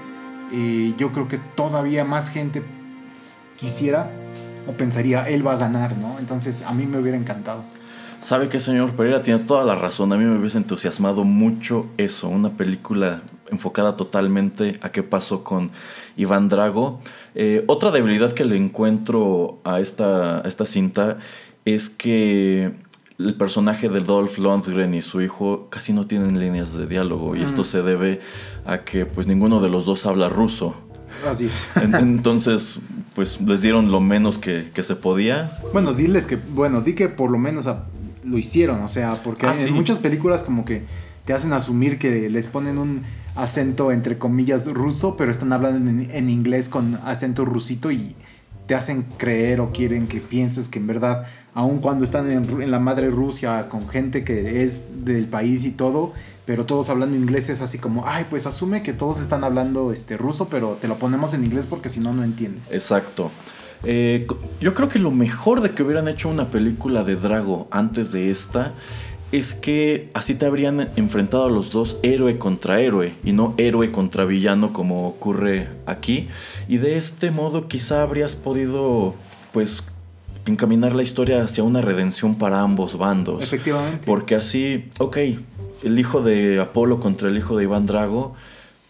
eh, 0.53 0.95
yo 0.97 1.13
creo 1.13 1.29
que 1.29 1.39
todavía 1.39 2.05
más 2.05 2.31
gente 2.31 2.63
quisiera 3.57 4.11
o 4.67 4.73
pensaría, 4.73 5.29
él 5.29 5.47
va 5.47 5.53
a 5.53 5.57
ganar, 5.57 5.97
¿no? 5.97 6.19
Entonces 6.19 6.63
a 6.63 6.73
mí 6.73 6.87
me 6.87 6.99
hubiera 6.99 7.17
encantado. 7.17 7.65
Sabe 8.21 8.49
que 8.49 8.61
señor 8.61 8.93
Pereira 8.93 9.23
tiene 9.23 9.41
toda 9.41 9.65
la 9.65 9.75
razón. 9.75 10.13
A 10.13 10.17
mí 10.17 10.25
me 10.25 10.39
hubiese 10.39 10.59
entusiasmado 10.59 11.25
mucho 11.25 11.87
eso, 11.97 12.29
una 12.29 12.51
película 12.51 13.23
enfocada 13.51 13.95
totalmente 13.95 14.79
a 14.83 14.91
qué 14.91 15.03
pasó 15.03 15.45
con 15.45 15.71
Iván 16.17 16.49
Drago. 16.49 17.01
Eh, 17.35 17.65
otra 17.67 17.91
debilidad 17.91 18.33
que 18.33 18.45
le 18.45 18.57
encuentro 18.57 19.61
a 19.65 19.81
esta, 19.81 20.41
esta 20.41 20.65
cinta 20.65 21.19
es 21.65 21.89
que 21.89 22.73
el 23.19 23.35
personaje 23.35 23.89
de 23.89 24.01
Dolph 24.01 24.39
Lundgren 24.39 24.95
y 24.95 25.03
su 25.03 25.23
hijo 25.23 25.69
casi 25.71 25.93
no 25.93 26.07
tienen 26.07 26.39
líneas 26.39 26.75
de 26.75 26.87
diálogo 26.87 27.35
y 27.35 27.43
esto 27.43 27.65
se 27.65 27.83
debe 27.83 28.21
a 28.67 28.79
que 28.79 29.07
pues 29.07 29.27
ninguno 29.27 29.61
de 29.61 29.69
los 29.69 29.87
dos 29.87 30.07
habla 30.07 30.29
ruso. 30.29 30.75
Así 31.27 31.47
es. 31.47 31.77
Entonces, 31.79 32.81
pues 33.15 33.41
les 33.41 33.63
dieron 33.63 33.91
lo 33.91 34.01
menos 34.01 34.37
que, 34.37 34.71
que, 34.75 34.83
se 34.83 34.97
podía. 34.97 35.51
Bueno, 35.73 35.95
diles 35.95 36.27
que, 36.27 36.37
bueno, 36.37 36.83
di 36.83 36.95
que 36.95 37.09
por 37.09 37.31
lo 37.31 37.39
menos 37.39 37.67
a, 37.67 37.87
lo 38.27 38.39
hicieron, 38.39 38.81
o 38.81 38.89
sea, 38.89 39.23
porque 39.23 39.47
ah, 39.47 39.55
en 39.59 39.73
muchas 39.73 39.99
películas 39.99 40.45
como 40.45 40.65
que 40.65 40.83
te 41.25 41.33
hacen 41.33 41.53
asumir 41.53 41.99
que 41.99 42.31
les 42.31 42.47
ponen 42.47 42.79
un 42.79 43.03
acento 43.35 43.93
entre 43.93 44.19
comillas 44.19 44.67
ruso, 44.67 45.17
pero 45.17 45.31
están 45.31 45.53
hablando 45.53 45.91
en, 45.91 46.31
inglés 46.31 46.69
con 46.69 46.99
acento 47.05 47.45
rusito 47.45 47.91
y 47.91 48.15
te 48.67 48.75
hacen 48.75 49.03
creer 49.17 49.61
o 49.61 49.73
quieren 49.73 50.09
que 50.09 50.21
pienses 50.21 50.69
que 50.69 50.79
en 50.79 50.87
verdad, 50.87 51.27
aun 51.55 51.79
cuando 51.79 52.05
están 52.05 52.31
en, 52.31 52.71
la 52.71 52.79
madre 52.79 53.11
Rusia 53.11 53.69
con 53.69 53.89
gente 53.89 54.25
que 54.25 54.63
es 54.63 55.05
del 55.05 55.27
país 55.27 55.65
y 55.65 55.73
todo, 55.73 56.13
pero 56.47 56.65
todos 56.65 56.89
hablando 56.91 57.17
inglés 57.17 57.49
es 57.49 57.61
así 57.61 57.79
como, 57.79 58.07
ay, 58.07 58.25
pues 58.31 58.47
asume 58.47 58.83
que 58.83 58.93
todos 58.93 59.21
están 59.21 59.45
hablando 59.45 59.93
este 59.93 60.17
ruso, 60.17 60.49
pero 60.49 60.79
te 60.81 60.89
lo 60.89 60.97
ponemos 60.97 61.35
en 61.35 61.45
inglés 61.45 61.67
porque 61.67 61.89
si 61.89 62.01
no, 62.01 62.13
no 62.13 62.25
entiendes. 62.25 62.73
Exacto. 62.73 63.31
Eh, 63.89 64.27
yo 64.61 64.75
creo 64.75 64.89
que 64.89 64.99
lo 64.99 65.13
mejor 65.13 65.61
de 65.61 65.71
que 65.71 65.85
hubieran 65.85 66.09
hecho 66.09 66.29
una 66.29 66.51
película 66.51 67.05
de 67.05 67.15
Drago 67.15 67.69
antes 67.71 68.11
de 68.11 68.31
esta 68.31 68.73
es 69.31 69.55
que 69.55 70.11
así 70.13 70.35
te 70.35 70.45
habrían 70.45 70.89
enfrentado 70.97 71.47
a 71.47 71.51
los 71.51 71.71
dos 71.71 71.97
héroe 72.03 72.37
contra 72.37 72.81
héroe 72.81 73.15
y 73.25 73.33
no 73.33 73.55
héroe 73.59 73.93
contra 73.93 74.25
villano 74.25 74.73
como 74.73 75.07
ocurre 75.07 75.69
aquí. 75.87 76.29
Y 76.69 76.79
de 76.79 76.97
este 76.97 77.31
modo 77.31 77.69
quizá 77.69 78.03
habrías 78.03 78.35
podido 78.35 79.15
pues 79.53 79.85
encaminar 80.47 80.95
la 80.95 81.03
historia 81.03 81.43
hacia 81.43 81.63
una 81.63 81.81
redención 81.81 82.37
para 82.37 82.61
ambos 82.61 82.99
bandos. 82.99 83.43
Efectivamente. 83.43 84.03
Porque 84.05 84.35
así, 84.35 84.89
ok, 84.99 85.17
el 85.85 85.99
hijo 85.99 86.23
de 86.23 86.61
Apolo 86.61 86.99
contra 86.99 87.29
el 87.29 87.37
hijo 87.37 87.57
de 87.57 87.65
Iván 87.65 87.87
Drago 87.87 88.35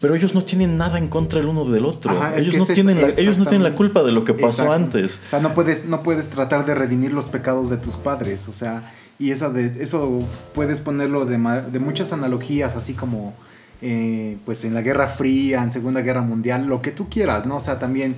pero 0.01 0.15
ellos 0.15 0.35
no 0.35 0.45
tienen 0.45 0.77
nada 0.77 0.99
en 0.99 1.09
contra 1.09 1.41
el 1.41 1.47
uno 1.47 1.65
del 1.65 1.87
otro. 1.87 2.13
ellos, 2.37 2.57
no 2.57 2.67
tienen 2.67 3.01
la, 3.01 3.09
ellos 3.09 3.39
no 3.39 3.45
tienen 3.45 3.63
la 3.63 3.75
culpa 3.75 4.03
de 4.03 4.13
lo 4.13 4.25
que 4.25 4.35
pasó 4.35 4.73
antes. 4.73 5.21
O 5.27 5.31
sea, 5.31 5.41
no 5.41 5.55
puedes, 5.55 5.87
no 5.87 6.03
puedes 6.03 6.29
tratar 6.29 6.67
de 6.67 6.75
redimir 6.75 7.13
los 7.13 7.27
pecados 7.27 7.71
de 7.71 7.79
tus 7.79 7.97
padres. 7.97 8.49
O 8.49 8.53
sea, 8.53 8.91
y 9.19 9.31
esa 9.31 9.49
de, 9.49 9.83
eso 9.83 10.23
puedes 10.55 10.81
ponerlo 10.81 11.25
de, 11.25 11.39
de 11.39 11.79
muchas 11.79 12.13
analogías, 12.13 12.77
así 12.77 12.93
como 12.93 13.35
eh, 13.83 14.39
pues 14.45 14.65
en 14.65 14.75
la 14.75 14.83
Guerra 14.83 15.07
Fría, 15.07 15.63
en 15.63 15.73
Segunda 15.73 16.01
Guerra 16.01 16.23
Mundial, 16.23 16.67
lo 16.67 16.81
que 16.81 16.93
tú 16.93 17.09
quieras, 17.09 17.47
¿no? 17.47 17.57
O 17.57 17.61
sea, 17.61 17.79
también 17.79 18.17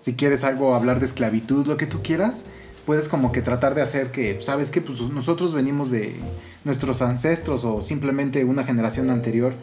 si 0.00 0.14
quieres 0.14 0.44
algo, 0.44 0.74
hablar 0.74 1.00
de 1.00 1.06
esclavitud, 1.06 1.66
lo 1.66 1.76
que 1.76 1.86
tú 1.86 2.02
quieras. 2.02 2.44
puedes 2.84 3.08
como 3.08 3.32
que 3.32 3.42
tratar 3.42 3.74
de 3.74 3.82
hacer 3.82 4.12
que, 4.12 4.38
¿sabes 4.40 4.70
que 4.70 4.80
Pues 4.80 5.00
nosotros 5.10 5.52
venimos 5.52 5.90
de 5.90 6.14
nuestros 6.64 7.02
ancestros 7.02 7.64
o 7.64 7.82
simplemente 7.82 8.44
una 8.44 8.62
generación 8.64 9.10
anterior, 9.10 9.54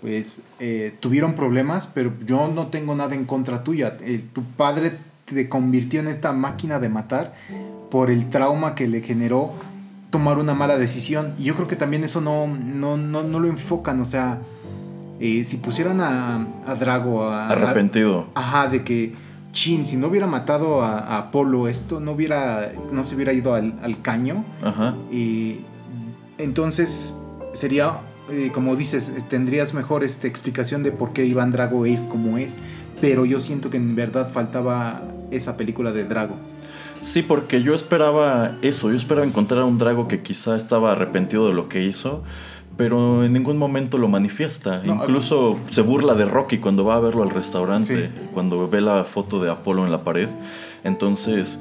pues 0.00 0.42
eh, 0.60 0.94
tuvieron 1.00 1.34
problemas, 1.34 1.86
pero 1.86 2.12
yo 2.24 2.48
no 2.48 2.68
tengo 2.68 2.94
nada 2.94 3.14
en 3.14 3.24
contra 3.24 3.64
tuya. 3.64 3.96
Eh, 4.00 4.22
tu 4.32 4.42
padre 4.42 4.92
te 5.24 5.48
convirtió 5.48 6.00
en 6.00 6.08
esta 6.08 6.32
máquina 6.32 6.78
de 6.78 6.88
matar 6.88 7.34
por 7.90 8.10
el 8.10 8.30
trauma 8.30 8.74
que 8.74 8.86
le 8.86 9.00
generó 9.00 9.52
tomar 10.10 10.38
una 10.38 10.54
mala 10.54 10.78
decisión. 10.78 11.34
Y 11.38 11.44
yo 11.44 11.54
creo 11.54 11.68
que 11.68 11.76
también 11.76 12.04
eso 12.04 12.20
no, 12.20 12.46
no, 12.46 12.96
no, 12.96 13.22
no 13.22 13.40
lo 13.40 13.48
enfocan, 13.48 14.00
o 14.00 14.04
sea, 14.04 14.38
eh, 15.20 15.44
si 15.44 15.56
pusieran 15.56 16.00
a, 16.00 16.46
a 16.66 16.74
Drago 16.76 17.24
a, 17.24 17.48
arrepentido. 17.48 18.28
ajá, 18.34 18.68
de 18.68 18.84
que 18.84 19.14
chin, 19.50 19.84
si 19.84 19.96
no 19.96 20.06
hubiera 20.06 20.26
matado 20.26 20.82
a, 20.82 21.18
Apolo, 21.18 21.66
esto 21.66 21.98
no 21.98 22.12
hubiera, 22.12 22.72
no 22.92 23.02
se 23.02 23.16
hubiera 23.16 23.32
ido 23.32 23.54
al, 23.54 24.00
caño. 24.02 24.44
Ajá. 24.62 24.94
Entonces 26.38 27.16
sería, 27.52 28.00
eh, 28.30 28.50
como 28.52 28.76
dices, 28.76 29.12
tendrías 29.28 29.74
mejor 29.74 30.04
esta 30.04 30.26
explicación 30.26 30.82
de 30.82 30.92
por 30.92 31.12
qué 31.12 31.24
Iván 31.24 31.52
Drago 31.52 31.86
es 31.86 32.02
como 32.02 32.38
es. 32.38 32.58
Pero 33.00 33.24
yo 33.24 33.40
siento 33.40 33.70
que 33.70 33.76
en 33.76 33.94
verdad 33.94 34.30
faltaba 34.30 35.02
esa 35.30 35.56
película 35.56 35.92
de 35.92 36.04
Drago. 36.04 36.36
Sí, 37.00 37.22
porque 37.22 37.62
yo 37.62 37.74
esperaba 37.74 38.56
eso, 38.62 38.90
yo 38.90 38.96
esperaba 38.96 39.26
encontrar 39.26 39.62
a 39.62 39.64
un 39.64 39.78
Drago 39.78 40.08
que 40.08 40.20
quizá 40.20 40.56
estaba 40.56 40.92
arrepentido 40.92 41.46
de 41.46 41.54
lo 41.54 41.68
que 41.68 41.84
hizo, 41.84 42.24
pero 42.76 43.24
en 43.24 43.32
ningún 43.32 43.56
momento 43.56 43.98
lo 43.98 44.08
manifiesta. 44.08 44.82
Incluso 44.84 45.58
se 45.70 45.82
burla 45.82 46.14
de 46.14 46.24
Rocky 46.24 46.58
cuando 46.58 46.84
va 46.84 46.96
a 46.96 47.00
verlo 47.00 47.22
al 47.22 47.30
restaurante, 47.30 48.10
cuando 48.32 48.68
ve 48.68 48.80
la 48.80 49.04
foto 49.04 49.40
de 49.42 49.50
Apolo 49.50 49.84
en 49.84 49.92
la 49.92 50.02
pared. 50.02 50.28
Entonces, 50.84 51.60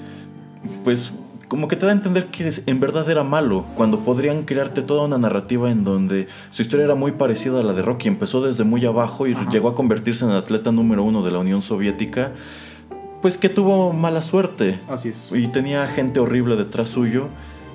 pues 0.84 1.12
como 1.48 1.68
que 1.68 1.76
te 1.76 1.86
da 1.86 1.92
a 1.92 1.96
entender 1.96 2.28
que 2.28 2.52
en 2.66 2.80
verdad 2.80 3.10
era 3.10 3.24
malo, 3.24 3.64
cuando 3.76 4.00
podrían 4.00 4.44
crearte 4.44 4.82
toda 4.82 5.04
una 5.04 5.18
narrativa 5.18 5.72
en 5.72 5.84
donde 5.84 6.28
su 6.52 6.62
historia 6.62 6.86
era 6.86 6.96
muy 6.96 7.14
parecida 7.14 7.60
a 7.60 7.64
la 7.64 7.74
de 7.74 7.82
Rocky. 7.82 8.08
Empezó 8.08 8.42
desde 8.42 8.64
muy 8.64 8.86
abajo 8.86 9.28
y 9.28 9.36
llegó 9.52 9.70
a 9.70 9.76
convertirse 9.76 10.26
en 10.26 10.32
el 10.32 10.38
atleta 10.38 10.72
número 10.72 11.04
uno 11.04 11.24
de 11.24 11.32
la 11.32 11.40
Unión 11.40 11.62
Soviética. 11.62 12.34
Pues 13.22 13.38
que 13.38 13.50
tuvo 13.50 13.94
mala 13.94 14.22
suerte. 14.22 14.80
Así 14.88 15.10
es. 15.10 15.32
Y 15.34 15.48
tenía 15.48 15.88
gente 15.88 16.20
horrible 16.20 16.56
detrás 16.56 16.90
suyo 16.90 17.30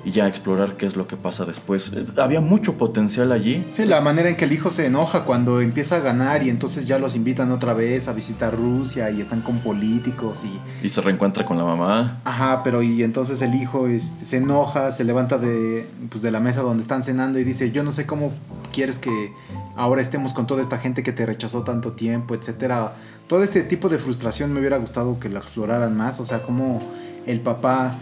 y 0.05 0.11
ya 0.11 0.27
explorar 0.27 0.75
qué 0.75 0.85
es 0.85 0.95
lo 0.95 1.07
que 1.07 1.17
pasa 1.17 1.45
después. 1.45 1.93
Eh, 1.93 2.05
había 2.17 2.41
mucho 2.41 2.77
potencial 2.77 3.31
allí. 3.31 3.65
Sí, 3.69 3.85
la 3.85 4.01
manera 4.01 4.29
en 4.29 4.35
que 4.35 4.45
el 4.45 4.53
hijo 4.53 4.69
se 4.69 4.85
enoja 4.85 5.23
cuando 5.23 5.61
empieza 5.61 5.97
a 5.97 5.99
ganar 5.99 6.43
y 6.43 6.49
entonces 6.49 6.87
ya 6.87 6.99
los 6.99 7.15
invitan 7.15 7.51
otra 7.51 7.73
vez 7.73 8.07
a 8.07 8.13
visitar 8.13 8.55
Rusia 8.55 9.09
y 9.11 9.21
están 9.21 9.41
con 9.41 9.59
políticos 9.59 10.43
y... 10.43 10.85
Y 10.85 10.89
se 10.89 11.01
reencuentra 11.01 11.45
con 11.45 11.57
la 11.57 11.63
mamá. 11.63 12.21
Ajá, 12.25 12.63
pero 12.63 12.81
y 12.81 13.03
entonces 13.03 13.41
el 13.41 13.55
hijo 13.55 13.87
este, 13.87 14.25
se 14.25 14.37
enoja, 14.37 14.91
se 14.91 15.03
levanta 15.03 15.37
de, 15.37 15.87
pues, 16.09 16.21
de 16.21 16.31
la 16.31 16.39
mesa 16.39 16.61
donde 16.61 16.81
están 16.81 17.03
cenando 17.03 17.39
y 17.39 17.43
dice, 17.43 17.71
yo 17.71 17.83
no 17.83 17.91
sé 17.91 18.05
cómo 18.05 18.33
quieres 18.73 18.99
que 18.99 19.31
ahora 19.75 20.01
estemos 20.01 20.33
con 20.33 20.47
toda 20.47 20.61
esta 20.61 20.77
gente 20.77 21.03
que 21.03 21.13
te 21.13 21.25
rechazó 21.25 21.63
tanto 21.63 21.93
tiempo, 21.93 22.35
etcétera. 22.35 22.93
Todo 23.27 23.43
este 23.43 23.61
tipo 23.63 23.89
de 23.89 23.97
frustración 23.97 24.51
me 24.51 24.59
hubiera 24.59 24.77
gustado 24.77 25.19
que 25.19 25.29
lo 25.29 25.39
exploraran 25.39 25.95
más, 25.95 26.19
o 26.19 26.25
sea, 26.25 26.41
como 26.41 26.81
el 27.25 27.39
papá 27.39 27.95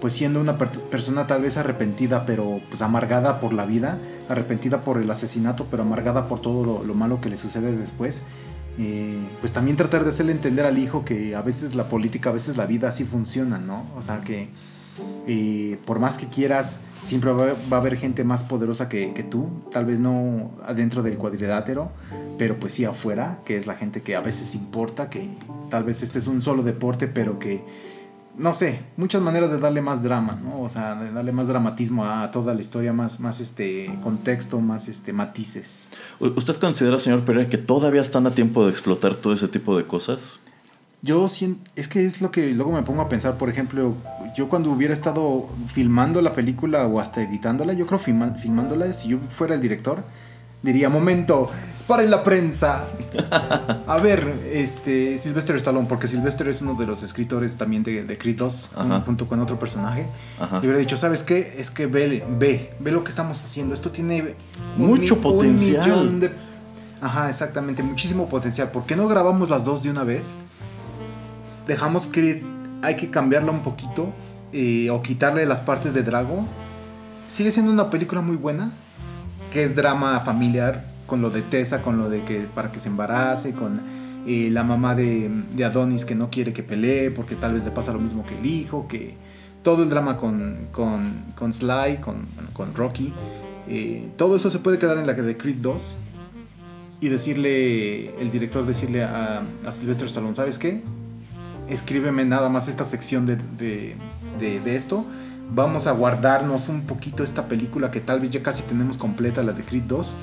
pues 0.00 0.12
siendo 0.12 0.40
una 0.40 0.58
persona 0.58 1.26
tal 1.26 1.42
vez 1.42 1.56
arrepentida, 1.56 2.26
pero 2.26 2.60
pues 2.68 2.82
amargada 2.82 3.38
por 3.40 3.52
la 3.52 3.64
vida, 3.64 3.98
arrepentida 4.28 4.82
por 4.82 5.00
el 5.00 5.10
asesinato, 5.10 5.66
pero 5.70 5.82
amargada 5.82 6.28
por 6.28 6.40
todo 6.40 6.82
lo, 6.84 6.94
malo 6.94 7.20
que 7.20 7.28
le 7.28 7.36
sucede 7.36 7.76
después, 7.76 8.22
eh, 8.78 9.18
pues 9.40 9.52
también 9.52 9.76
tratar 9.76 10.02
de 10.04 10.10
hacerle 10.10 10.32
entender 10.32 10.66
al 10.66 10.78
hijo 10.78 11.04
que 11.04 11.36
a 11.36 11.42
veces 11.42 11.74
la 11.74 11.84
política, 11.84 12.30
a 12.30 12.32
veces 12.32 12.56
la 12.56 12.66
vida 12.66 12.88
así 12.88 13.04
funciona, 13.04 13.58
¿no? 13.58 13.86
O 13.96 14.02
sea 14.02 14.20
que 14.20 14.48
eh, 15.26 15.78
por 15.84 16.00
más 16.00 16.18
que 16.18 16.26
quieras, 16.26 16.80
siempre 17.02 17.30
va, 17.32 17.54
a 17.70 17.76
haber 17.76 17.96
gente 17.96 18.24
más 18.24 18.42
poderosa 18.44 18.88
que, 18.88 19.12
que, 19.14 19.22
tú, 19.22 19.48
tal 19.70 19.86
vez 19.86 19.98
no 19.98 20.50
adentro 20.64 21.02
del 21.02 21.18
cuadrilátero, 21.18 21.92
pero 22.36 22.58
pues 22.58 22.72
sí 22.72 22.84
afuera, 22.84 23.38
que 23.44 23.56
es 23.56 23.66
la 23.66 23.74
gente 23.74 24.02
que 24.02 24.16
a 24.16 24.20
veces 24.20 24.54
importa, 24.54 25.08
que 25.08 25.28
tal 25.70 25.84
vez 25.84 26.02
este 26.02 26.18
es 26.18 26.26
un 26.26 26.42
solo 26.42 26.62
deporte, 26.62 27.06
pero 27.06 27.38
que 27.38 27.62
no 28.40 28.54
sé, 28.54 28.80
muchas 28.96 29.20
maneras 29.20 29.50
de 29.50 29.58
darle 29.58 29.82
más 29.82 30.02
drama, 30.02 30.38
¿no? 30.42 30.62
O 30.62 30.68
sea, 30.68 30.94
de 30.94 31.12
darle 31.12 31.30
más 31.30 31.46
dramatismo 31.46 32.04
a 32.04 32.30
toda 32.30 32.54
la 32.54 32.60
historia, 32.60 32.92
más, 32.92 33.20
más 33.20 33.38
este 33.38 33.90
contexto, 34.02 34.60
más 34.60 34.88
este 34.88 35.12
matices. 35.12 35.90
¿Usted 36.18 36.56
considera, 36.56 36.98
señor 36.98 37.24
Pereira, 37.24 37.50
que 37.50 37.58
todavía 37.58 38.00
están 38.00 38.26
a 38.26 38.30
tiempo 38.30 38.64
de 38.64 38.70
explotar 38.70 39.14
todo 39.14 39.34
ese 39.34 39.46
tipo 39.48 39.76
de 39.76 39.86
cosas? 39.86 40.40
Yo 41.02 41.28
siento, 41.28 41.70
es 41.76 41.88
que 41.88 42.04
es 42.04 42.20
lo 42.20 42.30
que 42.30 42.50
luego 42.50 42.72
me 42.72 42.82
pongo 42.82 43.02
a 43.02 43.08
pensar, 43.08 43.36
por 43.36 43.50
ejemplo, 43.50 43.94
yo 44.36 44.48
cuando 44.48 44.70
hubiera 44.70 44.94
estado 44.94 45.48
filmando 45.68 46.20
la 46.22 46.32
película 46.32 46.86
o 46.86 46.98
hasta 47.00 47.22
editándola, 47.22 47.74
yo 47.74 47.86
creo 47.86 47.98
filmándola, 47.98 48.92
si 48.92 49.08
yo 49.10 49.18
fuera 49.30 49.54
el 49.54 49.60
director, 49.60 50.02
diría, 50.62 50.88
momento, 50.88 51.50
para 51.90 52.04
la 52.04 52.22
prensa. 52.22 52.84
A 53.88 53.98
ver, 53.98 54.32
este, 54.52 55.18
Sylvester 55.18 55.56
Stallone, 55.56 55.88
porque 55.88 56.06
Sylvester 56.06 56.46
es 56.46 56.62
uno 56.62 56.74
de 56.74 56.86
los 56.86 57.02
escritores 57.02 57.56
también 57.56 57.82
de, 57.82 58.04
de 58.04 58.16
Creed 58.16 58.36
2, 58.36 58.70
junto 59.04 59.26
con 59.26 59.40
otro 59.40 59.58
personaje. 59.58 60.06
Y 60.38 60.58
hubiera 60.58 60.78
dicho, 60.78 60.96
¿sabes 60.96 61.24
qué? 61.24 61.56
Es 61.58 61.72
que 61.72 61.86
ve, 61.86 62.24
ve, 62.38 62.72
ve 62.78 62.92
lo 62.92 63.02
que 63.02 63.10
estamos 63.10 63.44
haciendo. 63.44 63.74
Esto 63.74 63.90
tiene 63.90 64.36
mucho 64.76 65.20
potencial. 65.20 65.82
Un 65.82 65.88
millón 65.88 66.20
de... 66.20 66.30
Ajá, 67.02 67.28
exactamente, 67.28 67.82
muchísimo 67.82 68.28
potencial. 68.28 68.70
¿Por 68.70 68.86
qué 68.86 68.94
no 68.94 69.08
grabamos 69.08 69.50
las 69.50 69.64
dos 69.64 69.82
de 69.82 69.90
una 69.90 70.04
vez? 70.04 70.22
Dejamos 71.66 72.06
Creed, 72.06 72.44
hay 72.82 72.94
que 72.94 73.10
cambiarla 73.10 73.50
un 73.50 73.62
poquito 73.62 74.12
eh, 74.52 74.90
o 74.90 75.02
quitarle 75.02 75.44
las 75.44 75.60
partes 75.60 75.92
de 75.92 76.04
Drago. 76.04 76.46
Sigue 77.26 77.50
siendo 77.50 77.72
una 77.72 77.90
película 77.90 78.20
muy 78.20 78.36
buena, 78.36 78.70
que 79.52 79.64
es 79.64 79.74
drama 79.74 80.20
familiar, 80.20 80.89
con 81.10 81.20
lo 81.22 81.30
de 81.30 81.42
Tessa, 81.42 81.82
con 81.82 81.98
lo 81.98 82.08
de 82.08 82.22
que 82.22 82.46
para 82.54 82.70
que 82.70 82.78
se 82.78 82.88
embarace, 82.88 83.52
con 83.52 83.80
eh, 84.28 84.48
la 84.52 84.62
mamá 84.62 84.94
de, 84.94 85.28
Adonis 85.64 86.04
que 86.04 86.14
no 86.14 86.30
quiere 86.30 86.52
que 86.52 86.62
pelee 86.62 87.10
porque 87.10 87.34
tal 87.34 87.54
vez 87.54 87.64
le 87.64 87.72
pasa 87.72 87.92
lo 87.92 87.98
mismo 87.98 88.24
que 88.24 88.38
el 88.38 88.46
hijo, 88.46 88.86
que 88.86 89.16
todo 89.64 89.82
el 89.82 89.90
drama 89.90 90.16
con, 90.16 90.68
con, 90.70 91.52
Sly, 91.52 91.96
con, 92.00 92.26
con 92.52 92.74
Rocky, 92.76 93.12
eh, 93.68 94.08
todo 94.16 94.36
eso 94.36 94.50
se 94.50 94.60
puede 94.60 94.78
quedar 94.78 94.98
en 94.98 95.06
la 95.08 95.14
de 95.14 95.36
Creed 95.36 95.56
2 95.56 95.96
y 97.00 97.08
decirle, 97.08 98.16
el 98.20 98.30
director 98.30 98.64
decirle 98.64 99.02
a, 99.02 99.42
a 99.66 99.72
Sylvester 99.72 100.06
Stallone, 100.06 100.36
¿sabes 100.36 100.58
qué? 100.58 100.80
Escríbeme 101.68 102.24
nada 102.24 102.48
más 102.48 102.68
esta 102.68 102.84
sección 102.84 103.26
de, 103.26 103.36
de, 103.58 103.96
de 104.38 104.76
esto 104.76 105.04
vamos 105.52 105.88
a 105.88 105.92
guardarnos 105.92 106.68
un 106.68 106.82
poquito 106.82 107.24
esta 107.24 107.48
película 107.48 107.90
que 107.90 108.00
tal 108.00 108.20
vez 108.20 108.30
ya 108.30 108.42
casi 108.42 108.62
tenemos 108.62 108.98
completa, 108.98 109.42
la 109.42 109.52
de 109.52 109.64
Creed 109.64 109.82
2, 109.82 110.14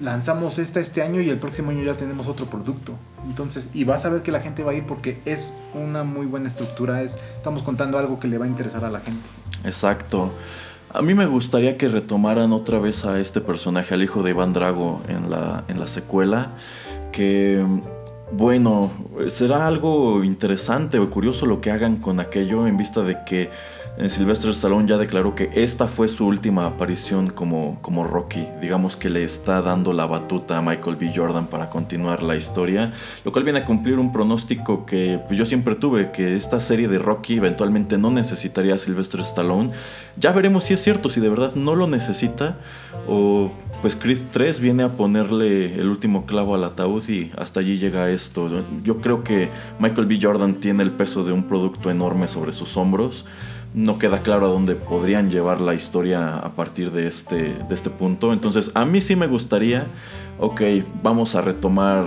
lanzamos 0.00 0.58
esta 0.58 0.80
este 0.80 1.02
año 1.02 1.20
y 1.20 1.30
el 1.30 1.38
próximo 1.38 1.70
año 1.70 1.82
ya 1.82 1.94
tenemos 1.94 2.26
otro 2.28 2.46
producto. 2.46 2.92
Entonces, 3.26 3.68
y 3.74 3.84
vas 3.84 4.04
a 4.04 4.10
ver 4.10 4.22
que 4.22 4.32
la 4.32 4.40
gente 4.40 4.62
va 4.62 4.72
a 4.72 4.74
ir 4.74 4.84
porque 4.84 5.18
es 5.24 5.56
una 5.74 6.04
muy 6.04 6.26
buena 6.26 6.48
estructura, 6.48 7.02
es, 7.02 7.18
estamos 7.36 7.62
contando 7.62 7.98
algo 7.98 8.20
que 8.20 8.28
le 8.28 8.38
va 8.38 8.44
a 8.44 8.48
interesar 8.48 8.84
a 8.84 8.90
la 8.90 9.00
gente. 9.00 9.22
Exacto. 9.64 10.32
A 10.92 11.02
mí 11.02 11.14
me 11.14 11.26
gustaría 11.26 11.76
que 11.76 11.88
retomaran 11.88 12.52
otra 12.52 12.78
vez 12.78 13.04
a 13.04 13.18
este 13.18 13.40
personaje, 13.40 13.94
al 13.94 14.02
hijo 14.02 14.22
de 14.22 14.30
Iván 14.30 14.52
Drago 14.52 15.00
en 15.08 15.30
la, 15.30 15.64
en 15.68 15.80
la 15.80 15.86
secuela, 15.86 16.52
que 17.12 17.64
bueno, 18.32 18.90
será 19.28 19.66
algo 19.66 20.24
interesante 20.24 20.98
o 20.98 21.10
curioso 21.10 21.46
lo 21.46 21.60
que 21.60 21.70
hagan 21.70 21.96
con 21.96 22.18
aquello 22.18 22.66
en 22.66 22.76
vista 22.76 23.02
de 23.02 23.18
que 23.24 23.50
Sylvester 24.08 24.50
Stallone 24.50 24.86
ya 24.86 24.98
declaró 24.98 25.34
que 25.34 25.50
esta 25.54 25.88
fue 25.88 26.08
su 26.08 26.26
última 26.26 26.66
aparición 26.66 27.30
como, 27.30 27.78
como 27.80 28.04
Rocky. 28.04 28.46
Digamos 28.60 28.94
que 28.94 29.08
le 29.08 29.24
está 29.24 29.62
dando 29.62 29.94
la 29.94 30.04
batuta 30.04 30.58
a 30.58 30.62
Michael 30.62 30.96
B. 30.96 31.12
Jordan 31.14 31.46
para 31.46 31.70
continuar 31.70 32.22
la 32.22 32.36
historia, 32.36 32.92
lo 33.24 33.32
cual 33.32 33.44
viene 33.44 33.60
a 33.60 33.64
cumplir 33.64 33.98
un 33.98 34.12
pronóstico 34.12 34.84
que 34.84 35.18
pues, 35.26 35.38
yo 35.38 35.46
siempre 35.46 35.76
tuve, 35.76 36.12
que 36.12 36.36
esta 36.36 36.60
serie 36.60 36.88
de 36.88 36.98
Rocky 36.98 37.36
eventualmente 37.36 37.96
no 37.96 38.10
necesitaría 38.10 38.74
a 38.74 38.78
Sylvester 38.78 39.20
Stallone. 39.20 39.70
Ya 40.18 40.30
veremos 40.32 40.64
si 40.64 40.74
es 40.74 40.82
cierto, 40.82 41.08
si 41.08 41.20
de 41.20 41.30
verdad 41.30 41.54
no 41.54 41.74
lo 41.74 41.86
necesita 41.86 42.58
o 43.08 43.50
pues 43.80 43.96
Chris 43.96 44.26
3 44.30 44.60
viene 44.60 44.82
a 44.82 44.88
ponerle 44.88 45.74
el 45.74 45.88
último 45.88 46.26
clavo 46.26 46.54
al 46.54 46.64
ataúd 46.64 47.08
y 47.08 47.30
hasta 47.36 47.60
allí 47.60 47.78
llega 47.78 48.10
esto. 48.10 48.50
Yo 48.82 49.00
creo 49.00 49.24
que 49.24 49.48
Michael 49.78 50.06
B. 50.06 50.18
Jordan 50.20 50.56
tiene 50.56 50.82
el 50.82 50.90
peso 50.90 51.24
de 51.24 51.32
un 51.32 51.44
producto 51.44 51.90
enorme 51.90 52.28
sobre 52.28 52.52
sus 52.52 52.76
hombros 52.76 53.24
no 53.76 53.98
queda 53.98 54.22
claro 54.22 54.46
a 54.46 54.48
dónde 54.48 54.74
podrían 54.74 55.30
llevar 55.30 55.60
la 55.60 55.74
historia 55.74 56.38
a 56.38 56.54
partir 56.54 56.90
de 56.92 57.06
este, 57.06 57.36
de 57.36 57.74
este 57.74 57.90
punto. 57.90 58.32
Entonces, 58.32 58.70
a 58.74 58.86
mí 58.86 59.02
sí 59.02 59.16
me 59.16 59.26
gustaría, 59.26 59.86
ok, 60.38 60.62
vamos 61.02 61.34
a 61.34 61.42
retomar 61.42 62.06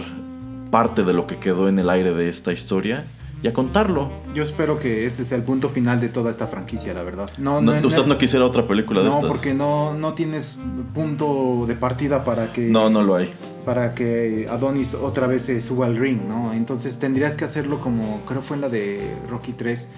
parte 0.72 1.04
de 1.04 1.14
lo 1.14 1.28
que 1.28 1.38
quedó 1.38 1.70
en 1.70 1.78
el 1.78 1.92
aire 1.92 2.12
de 2.16 2.28
esta 2.28 2.52
historia 2.52 3.06
y 3.44 3.48
a 3.48 3.54
contarlo. 3.54 4.10
Yo 4.34 4.42
espero 4.42 4.80
que 4.80 5.06
este 5.06 5.24
sea 5.24 5.38
el 5.38 5.44
punto 5.44 5.70
final 5.70 6.02
de 6.02 6.10
toda 6.10 6.32
esta 6.32 6.48
franquicia, 6.48 6.96
la 6.96 7.04
verdad. 7.04 7.30
No, 7.38 7.62
no, 7.62 7.74
¿Usted 7.74 8.06
no, 8.08 8.18
quisiera 8.18 8.46
otra 8.46 8.66
película 8.66 9.02
de 9.02 9.10
estas? 9.10 9.22
No, 9.22 9.30
porque 9.30 9.54
no, 9.54 9.94
no 9.94 10.14
tienes 10.14 10.60
punto 10.92 11.66
de 11.68 11.76
partida 11.76 12.24
para 12.24 12.52
que... 12.52 12.62
No, 12.62 12.90
no 12.90 13.04
lo 13.04 13.16
hay. 13.16 13.32
Para 13.64 13.94
que 13.94 14.48
Adonis 14.50 14.96
otra 14.96 15.28
vez 15.28 15.44
se 15.44 15.62
suba 15.62 15.86
al 15.86 15.98
ring, 15.98 16.20
¿no? 16.28 16.52
Entonces 16.52 16.98
tendrías 16.98 17.38
que 17.38 17.46
hacerlo 17.46 17.80
como, 17.80 18.22
creo 18.26 18.42
fue 18.42 18.56
en 18.56 18.62
la 18.62 18.70
de 18.70 19.16
Rocky 19.30 19.54
3, 19.54 19.90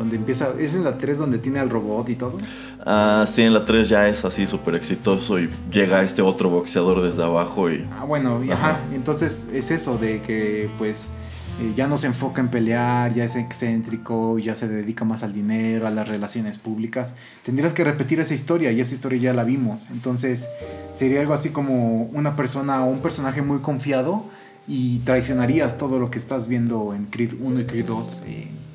donde 0.00 0.16
empieza, 0.16 0.54
¿es 0.58 0.74
en 0.74 0.82
la 0.82 0.96
3 0.96 1.18
donde 1.18 1.38
tiene 1.38 1.58
al 1.58 1.68
robot 1.68 2.08
y 2.08 2.14
todo? 2.16 2.38
Ah, 2.84 3.24
sí, 3.26 3.42
en 3.42 3.52
la 3.52 3.64
3 3.64 3.88
ya 3.88 4.08
es 4.08 4.24
así 4.24 4.46
súper 4.46 4.74
exitoso 4.74 5.38
y 5.38 5.50
llega 5.70 6.02
este 6.02 6.22
otro 6.22 6.48
boxeador 6.48 7.02
desde 7.02 7.22
abajo 7.22 7.70
y... 7.70 7.86
Ah, 7.92 8.04
bueno, 8.04 8.42
y, 8.42 8.50
ajá. 8.50 8.80
entonces 8.94 9.50
es 9.52 9.70
eso 9.70 9.98
de 9.98 10.22
que 10.22 10.70
pues 10.78 11.12
eh, 11.60 11.74
ya 11.76 11.86
no 11.86 11.98
se 11.98 12.06
enfoca 12.06 12.40
en 12.40 12.48
pelear, 12.48 13.12
ya 13.12 13.24
es 13.24 13.36
excéntrico, 13.36 14.38
ya 14.38 14.54
se 14.54 14.68
dedica 14.68 15.04
más 15.04 15.22
al 15.22 15.34
dinero, 15.34 15.86
a 15.86 15.90
las 15.90 16.08
relaciones 16.08 16.56
públicas. 16.56 17.14
Tendrías 17.44 17.74
que 17.74 17.84
repetir 17.84 18.18
esa 18.20 18.32
historia 18.32 18.72
y 18.72 18.80
esa 18.80 18.94
historia 18.94 19.18
ya 19.20 19.34
la 19.34 19.44
vimos. 19.44 19.86
Entonces 19.90 20.48
sería 20.94 21.20
algo 21.20 21.34
así 21.34 21.50
como 21.50 22.04
una 22.14 22.36
persona 22.36 22.82
o 22.82 22.88
un 22.88 23.00
personaje 23.00 23.42
muy 23.42 23.58
confiado 23.58 24.24
y 24.66 25.00
traicionarías 25.00 25.76
todo 25.76 25.98
lo 25.98 26.10
que 26.10 26.18
estás 26.18 26.48
viendo 26.48 26.94
en 26.94 27.04
Creed 27.04 27.34
1 27.38 27.60
y 27.60 27.64
Creed 27.66 27.84
2 27.84 28.22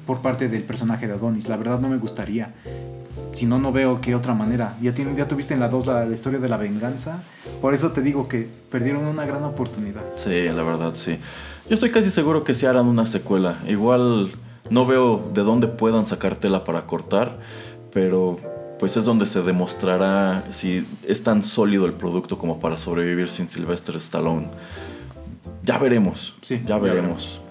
por 0.05 0.21
parte 0.21 0.47
del 0.47 0.63
personaje 0.63 1.07
de 1.07 1.13
Adonis. 1.13 1.47
La 1.47 1.57
verdad 1.57 1.79
no 1.79 1.89
me 1.89 1.97
gustaría. 1.97 2.53
Si 3.33 3.45
no, 3.45 3.59
no 3.59 3.71
veo 3.71 3.99
qué 4.01 4.15
otra 4.15 4.33
manera. 4.33 4.77
Ya, 4.81 4.93
tiene, 4.93 5.15
ya 5.15 5.27
tuviste 5.27 5.53
en 5.53 5.59
la 5.59 5.67
2 5.67 5.87
la, 5.87 6.05
historia 6.05 6.39
de 6.39 6.47
la 6.47 6.57
venganza. 6.57 7.21
Por 7.61 7.73
eso 7.73 7.91
te 7.91 8.01
digo 8.01 8.27
que 8.27 8.47
perdieron 8.69 9.05
una 9.05 9.25
gran 9.25 9.43
oportunidad. 9.43 10.03
Sí, 10.15 10.47
la 10.47 10.63
verdad, 10.63 10.93
sí. 10.95 11.17
Yo 11.69 11.73
estoy 11.73 11.91
casi 11.91 12.11
seguro 12.11 12.43
que 12.43 12.53
si 12.53 12.65
harán 12.65 12.85
una 12.87 13.05
secuela. 13.05 13.55
Igual 13.67 14.31
no 14.69 14.85
veo 14.85 15.29
de 15.33 15.41
dónde 15.41 15.67
puedan 15.67 16.05
sacar 16.05 16.35
tela 16.35 16.63
para 16.63 16.85
cortar, 16.85 17.39
pero 17.91 18.39
pues 18.79 18.97
es 18.97 19.05
donde 19.05 19.25
se 19.25 19.41
demostrará 19.41 20.43
si 20.49 20.85
es 21.07 21.23
tan 21.23 21.43
sólido 21.43 21.85
el 21.85 21.93
producto 21.93 22.37
como 22.37 22.59
para 22.59 22.77
sobrevivir 22.77 23.29
sin 23.29 23.47
Sylvester 23.47 23.95
Stallone. 23.97 24.47
Ya 25.63 25.77
veremos. 25.77 26.35
Sí, 26.41 26.61
ya 26.65 26.77
veremos. 26.77 27.41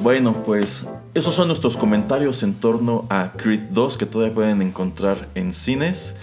Bueno, 0.00 0.42
pues 0.44 0.86
esos 1.14 1.34
son 1.34 1.48
nuestros 1.48 1.76
comentarios 1.76 2.42
en 2.42 2.54
torno 2.54 3.06
a 3.08 3.32
Creed 3.36 3.68
2 3.70 3.96
que 3.96 4.06
todavía 4.06 4.34
pueden 4.34 4.62
encontrar 4.62 5.28
en 5.34 5.52
cines. 5.52 6.16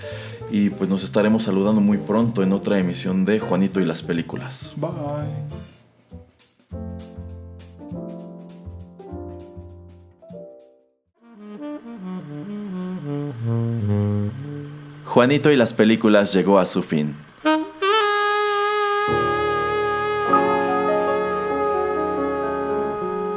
Y 0.52 0.70
pues 0.70 0.90
nos 0.90 1.04
estaremos 1.04 1.44
saludando 1.44 1.80
muy 1.80 1.98
pronto 1.98 2.44
en 2.44 2.52
otra 2.52 2.78
emisión 2.78 3.24
de 3.24 3.40
Juanito 3.40 3.80
y 3.80 3.86
las 3.86 4.02
películas. 4.02 4.74
Bye. 4.76 4.90
Juanito 15.06 15.52
y 15.52 15.56
las 15.56 15.74
películas 15.74 16.34
llegó 16.34 16.60
a 16.60 16.66
su 16.66 16.84
fin. 16.84 17.16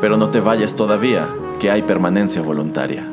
Pero 0.04 0.18
no 0.18 0.30
te 0.30 0.40
vayas 0.40 0.76
todavía, 0.76 1.34
que 1.58 1.70
hay 1.70 1.80
permanencia 1.80 2.42
voluntaria. 2.42 3.10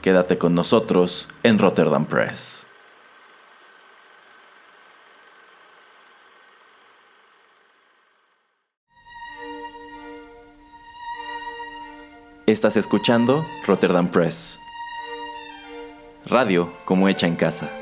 Quédate 0.00 0.38
con 0.38 0.54
nosotros 0.54 1.28
en 1.42 1.58
Rotterdam 1.58 2.06
Press. 2.06 2.66
Estás 12.46 12.78
escuchando 12.78 13.44
Rotterdam 13.66 14.08
Press. 14.10 14.58
Radio 16.24 16.72
como 16.86 17.10
hecha 17.10 17.26
en 17.26 17.36
casa. 17.36 17.79